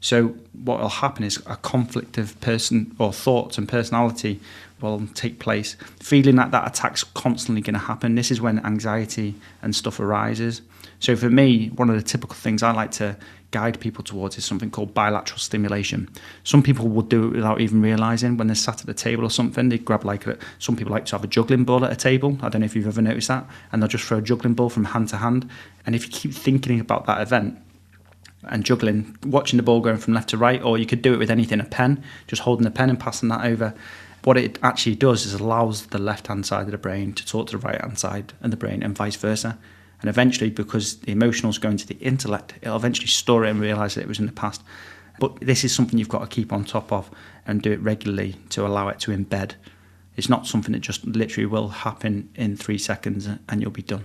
So 0.00 0.28
what 0.52 0.78
will 0.78 0.88
happen 0.88 1.24
is 1.24 1.42
a 1.46 1.56
conflict 1.56 2.18
of 2.18 2.40
person 2.40 2.94
or 3.00 3.12
thoughts 3.12 3.58
and 3.58 3.68
personality 3.68 4.40
will 4.80 5.06
take 5.14 5.38
place. 5.38 5.76
Feeling 6.00 6.36
that 6.36 6.50
that 6.50 6.66
attack's 6.66 7.04
constantly 7.04 7.62
going 7.62 7.74
to 7.74 7.80
happen. 7.80 8.14
This 8.14 8.30
is 8.30 8.40
when 8.40 8.64
anxiety 8.64 9.34
and 9.62 9.74
stuff 9.74 10.00
arises. 10.00 10.62
So 11.00 11.14
for 11.16 11.30
me, 11.30 11.68
one 11.68 11.90
of 11.90 11.96
the 11.96 12.02
typical 12.02 12.34
things 12.34 12.62
I 12.62 12.72
like 12.72 12.90
to 12.92 13.16
guide 13.50 13.80
people 13.80 14.04
towards 14.04 14.36
is 14.36 14.44
something 14.44 14.70
called 14.70 14.92
bilateral 14.92 15.38
stimulation. 15.38 16.08
Some 16.44 16.62
people 16.62 16.88
will 16.88 17.02
do 17.02 17.28
it 17.28 17.36
without 17.36 17.60
even 17.60 17.80
realizing 17.80 18.36
when 18.36 18.48
they're 18.48 18.54
sat 18.54 18.82
at 18.82 18.88
a 18.88 18.94
table 18.94 19.24
or 19.24 19.30
something. 19.30 19.68
They 19.68 19.78
grab 19.78 20.04
like 20.04 20.26
a, 20.26 20.36
some 20.58 20.76
people 20.76 20.92
like 20.92 21.06
to 21.06 21.12
have 21.12 21.24
a 21.24 21.28
juggling 21.28 21.64
ball 21.64 21.84
at 21.84 21.92
a 21.92 21.96
table. 21.96 22.36
I 22.42 22.48
don't 22.48 22.60
know 22.60 22.66
if 22.66 22.76
you've 22.76 22.86
ever 22.86 23.00
noticed 23.00 23.28
that, 23.28 23.46
and 23.72 23.80
they'll 23.80 23.88
just 23.88 24.04
throw 24.04 24.18
a 24.18 24.22
juggling 24.22 24.54
ball 24.54 24.68
from 24.68 24.84
hand 24.86 25.08
to 25.10 25.18
hand. 25.18 25.48
And 25.86 25.94
if 25.94 26.04
you 26.04 26.12
keep 26.12 26.34
thinking 26.34 26.80
about 26.80 27.06
that 27.06 27.20
event, 27.20 27.58
and 28.44 28.64
juggling, 28.64 29.16
watching 29.24 29.56
the 29.56 29.62
ball 29.62 29.80
going 29.80 29.98
from 29.98 30.14
left 30.14 30.28
to 30.30 30.36
right, 30.36 30.62
or 30.62 30.78
you 30.78 30.86
could 30.86 31.02
do 31.02 31.12
it 31.12 31.18
with 31.18 31.30
anything 31.30 31.60
a 31.60 31.64
pen, 31.64 32.02
just 32.28 32.42
holding 32.42 32.64
the 32.64 32.70
pen 32.70 32.88
and 32.88 32.98
passing 32.98 33.28
that 33.28 33.44
over. 33.44 33.74
What 34.24 34.36
it 34.36 34.58
actually 34.62 34.96
does 34.96 35.26
is 35.26 35.34
allows 35.34 35.86
the 35.86 35.98
left 35.98 36.26
hand 36.26 36.44
side 36.44 36.66
of 36.66 36.70
the 36.70 36.78
brain 36.78 37.12
to 37.14 37.24
talk 37.24 37.48
to 37.48 37.58
the 37.58 37.66
right 37.66 37.80
hand 37.80 37.98
side 37.98 38.32
of 38.40 38.50
the 38.50 38.56
brain 38.56 38.82
and 38.82 38.96
vice 38.96 39.16
versa. 39.16 39.58
And 40.00 40.08
eventually, 40.08 40.50
because 40.50 40.98
the 40.98 41.12
emotional 41.12 41.50
is 41.50 41.58
going 41.58 41.76
to 41.78 41.86
the 41.86 41.96
intellect, 41.96 42.54
it'll 42.62 42.76
eventually 42.76 43.08
store 43.08 43.44
it 43.44 43.50
and 43.50 43.60
realize 43.60 43.94
that 43.94 44.02
it 44.02 44.08
was 44.08 44.20
in 44.20 44.26
the 44.26 44.32
past. 44.32 44.62
But 45.18 45.40
this 45.40 45.64
is 45.64 45.74
something 45.74 45.98
you've 45.98 46.08
got 46.08 46.20
to 46.20 46.34
keep 46.34 46.52
on 46.52 46.64
top 46.64 46.92
of 46.92 47.10
and 47.46 47.62
do 47.62 47.72
it 47.72 47.80
regularly 47.80 48.36
to 48.50 48.66
allow 48.66 48.88
it 48.88 49.00
to 49.00 49.10
embed. 49.10 49.54
It's 50.16 50.28
not 50.28 50.46
something 50.46 50.72
that 50.72 50.80
just 50.80 51.04
literally 51.04 51.46
will 51.46 51.68
happen 51.68 52.28
in 52.34 52.56
three 52.56 52.78
seconds 52.78 53.28
and 53.48 53.60
you'll 53.60 53.70
be 53.70 53.82
done. 53.82 54.04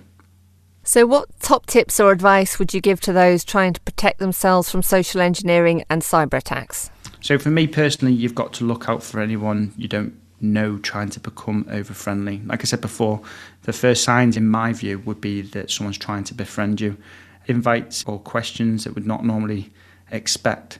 So, 0.85 1.05
what 1.05 1.29
top 1.39 1.65
tips 1.65 2.01
or 2.01 2.11
advice 2.11 2.59
would 2.59 2.73
you 2.73 2.81
give 2.81 2.99
to 3.01 3.13
those 3.13 3.45
trying 3.45 3.71
to 3.71 3.79
protect 3.81 4.19
themselves 4.19 4.69
from 4.69 4.81
social 4.81 5.21
engineering 5.21 5.85
and 5.89 6.01
cyber 6.01 6.33
attacks? 6.33 6.89
So, 7.21 7.39
for 7.39 7.49
me 7.49 7.67
personally, 7.67 8.13
you've 8.13 8.35
got 8.35 8.51
to 8.55 8.65
look 8.65 8.89
out 8.89 9.01
for 9.01 9.21
anyone 9.21 9.73
you 9.77 9.87
don't 9.87 10.13
know 10.41 10.77
trying 10.77 11.09
to 11.11 11.21
become 11.21 11.65
over 11.69 11.93
friendly. 11.93 12.41
Like 12.45 12.59
I 12.61 12.65
said 12.65 12.81
before, 12.81 13.21
the 13.61 13.71
first 13.71 14.03
signs, 14.03 14.35
in 14.35 14.49
my 14.49 14.73
view, 14.73 14.99
would 14.99 15.21
be 15.21 15.41
that 15.41 15.71
someone's 15.71 15.97
trying 15.97 16.25
to 16.25 16.33
befriend 16.33 16.81
you. 16.81 16.97
Invites 17.45 18.03
or 18.05 18.19
questions 18.19 18.83
that 18.83 18.93
would 18.93 19.07
not 19.07 19.23
normally 19.23 19.71
expect, 20.11 20.79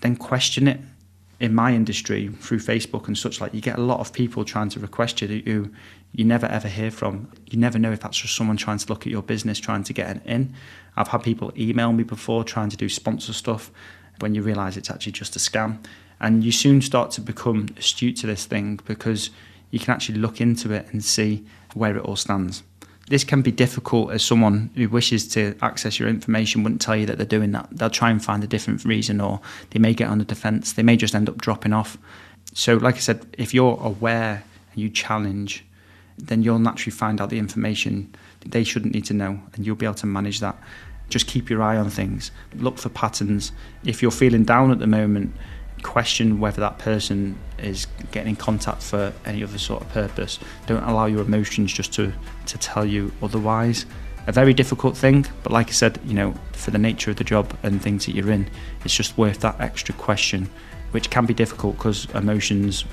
then 0.00 0.16
question 0.16 0.66
it 0.66 0.80
in 1.44 1.54
my 1.54 1.74
industry 1.74 2.28
through 2.40 2.58
Facebook 2.58 3.06
and 3.06 3.16
such 3.16 3.40
like, 3.40 3.52
you 3.52 3.60
get 3.60 3.78
a 3.78 3.82
lot 3.82 4.00
of 4.00 4.12
people 4.12 4.44
trying 4.44 4.70
to 4.70 4.80
request 4.80 5.20
you 5.20 5.28
that 5.28 5.46
you 5.46 5.70
you 6.12 6.24
never 6.24 6.46
ever 6.46 6.68
hear 6.68 6.90
from. 6.90 7.28
You 7.50 7.58
never 7.58 7.78
know 7.78 7.92
if 7.92 8.00
that's 8.00 8.16
just 8.16 8.36
someone 8.36 8.56
trying 8.56 8.78
to 8.78 8.88
look 8.88 9.02
at 9.02 9.12
your 9.12 9.22
business, 9.22 9.58
trying 9.58 9.82
to 9.84 9.92
get 9.92 10.08
an 10.08 10.22
in. 10.24 10.54
I've 10.96 11.08
had 11.08 11.22
people 11.22 11.52
email 11.56 11.92
me 11.92 12.04
before 12.04 12.44
trying 12.44 12.70
to 12.70 12.76
do 12.76 12.88
sponsor 12.88 13.32
stuff 13.32 13.70
when 14.20 14.34
you 14.34 14.42
realise 14.42 14.76
it's 14.76 14.90
actually 14.90 15.12
just 15.12 15.36
a 15.36 15.38
scam. 15.38 15.84
And 16.20 16.44
you 16.44 16.52
soon 16.52 16.80
start 16.80 17.10
to 17.12 17.20
become 17.20 17.68
astute 17.76 18.16
to 18.18 18.26
this 18.26 18.46
thing 18.46 18.80
because 18.86 19.30
you 19.70 19.80
can 19.80 19.92
actually 19.92 20.18
look 20.18 20.40
into 20.40 20.72
it 20.72 20.86
and 20.92 21.04
see 21.04 21.44
where 21.74 21.96
it 21.96 22.04
all 22.04 22.16
stands 22.16 22.62
this 23.08 23.24
can 23.24 23.42
be 23.42 23.52
difficult 23.52 24.12
as 24.12 24.22
someone 24.22 24.70
who 24.74 24.88
wishes 24.88 25.28
to 25.28 25.54
access 25.60 25.98
your 25.98 26.08
information 26.08 26.62
wouldn't 26.62 26.80
tell 26.80 26.96
you 26.96 27.06
that 27.06 27.18
they're 27.18 27.26
doing 27.26 27.52
that. 27.52 27.68
They'll 27.70 27.90
try 27.90 28.10
and 28.10 28.24
find 28.24 28.42
a 28.42 28.46
different 28.46 28.84
reason 28.84 29.20
or 29.20 29.40
they 29.70 29.78
may 29.78 29.92
get 29.92 30.08
on 30.08 30.18
the 30.18 30.24
defense. 30.24 30.72
They 30.72 30.82
may 30.82 30.96
just 30.96 31.14
end 31.14 31.28
up 31.28 31.38
dropping 31.38 31.74
off. 31.74 31.98
So, 32.54 32.76
like 32.76 32.94
I 32.94 33.00
said, 33.00 33.26
if 33.36 33.52
you're 33.52 33.78
aware 33.82 34.42
and 34.72 34.82
you 34.82 34.88
challenge, 34.88 35.64
then 36.16 36.42
you'll 36.42 36.58
naturally 36.58 36.92
find 36.92 37.20
out 37.20 37.30
the 37.30 37.38
information 37.38 38.14
they 38.46 38.64
shouldn't 38.64 38.94
need 38.94 39.04
to 39.06 39.14
know 39.14 39.40
and 39.54 39.66
you'll 39.66 39.76
be 39.76 39.86
able 39.86 39.94
to 39.96 40.06
manage 40.06 40.40
that. 40.40 40.56
Just 41.10 41.26
keep 41.26 41.50
your 41.50 41.62
eye 41.62 41.76
on 41.76 41.90
things, 41.90 42.30
look 42.56 42.78
for 42.78 42.88
patterns. 42.88 43.52
If 43.84 44.00
you're 44.00 44.10
feeling 44.10 44.44
down 44.44 44.70
at 44.70 44.78
the 44.78 44.86
moment, 44.86 45.34
question 45.84 46.40
whether 46.40 46.60
that 46.60 46.78
person 46.78 47.38
is 47.58 47.86
getting 48.10 48.30
in 48.30 48.36
contact 48.36 48.82
for 48.82 49.12
any 49.24 49.44
other 49.44 49.58
sort 49.58 49.82
of 49.82 49.88
purpose. 49.90 50.40
Don't 50.66 50.82
allow 50.82 51.06
your 51.06 51.20
emotions 51.20 51.72
just 51.72 51.92
to, 51.94 52.12
to 52.46 52.58
tell 52.58 52.84
you 52.84 53.12
otherwise. 53.22 53.86
A 54.26 54.32
very 54.32 54.54
difficult 54.54 54.96
thing, 54.96 55.26
but 55.44 55.52
like 55.52 55.68
I 55.68 55.72
said, 55.72 56.00
you 56.04 56.14
know, 56.14 56.34
for 56.52 56.72
the 56.72 56.78
nature 56.78 57.10
of 57.10 57.18
the 57.18 57.24
job 57.24 57.56
and 57.62 57.80
things 57.80 58.06
that 58.06 58.14
you're 58.16 58.32
in, 58.32 58.48
it's 58.84 58.94
just 58.94 59.16
worth 59.16 59.40
that 59.40 59.60
extra 59.60 59.94
question, 59.94 60.48
which 60.90 61.10
can 61.10 61.26
be 61.26 61.34
difficult 61.34 61.76
because 61.76 62.06
emotions 62.14 62.84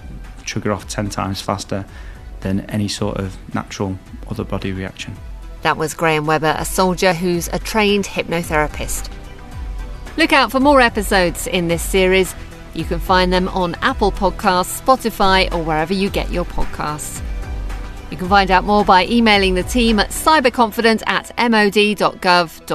trigger 0.44 0.72
off 0.72 0.88
10 0.88 1.10
times 1.10 1.42
faster 1.42 1.86
than 2.42 2.62
any 2.62 2.88
sort 2.88 3.18
of 3.18 3.38
natural 3.56 3.98
other 4.28 4.44
body 4.44 4.74
reaction. 4.74 5.16
That 5.62 5.78
was 5.78 5.94
Graham 5.94 6.26
Webber, 6.26 6.56
a 6.58 6.66
soldier 6.66 7.14
who's 7.14 7.48
a 7.50 7.60
trained 7.60 8.06
hypnotherapist. 8.06 9.10
Look 10.18 10.34
out 10.34 10.52
for 10.52 10.60
more 10.60 10.82
episodes 10.82 11.48
in 11.48 11.68
this 11.70 11.82
series. 11.82 12.36
You 12.74 12.86
can 12.86 13.00
find 13.00 13.32
them 13.32 13.48
on 13.50 13.76
Apple 13.82 14.12
Podcasts, 14.12 14.82
Spotify, 14.82 15.54
or 15.54 15.62
wherever 15.64 15.94
you 15.94 16.10
get 16.10 16.32
your 16.32 16.46
podcasts. 16.46 17.22
You 18.10 18.18
can 18.18 18.28
find 18.30 18.52
out 18.52 18.64
more 18.64 18.84
by 18.84 19.06
emailing 19.06 19.56
the 19.56 19.64
team 19.64 20.00
at 20.00 20.10
cyberconfident 20.10 21.04
at 21.08 21.32
mod.gov.uk. 21.38 22.72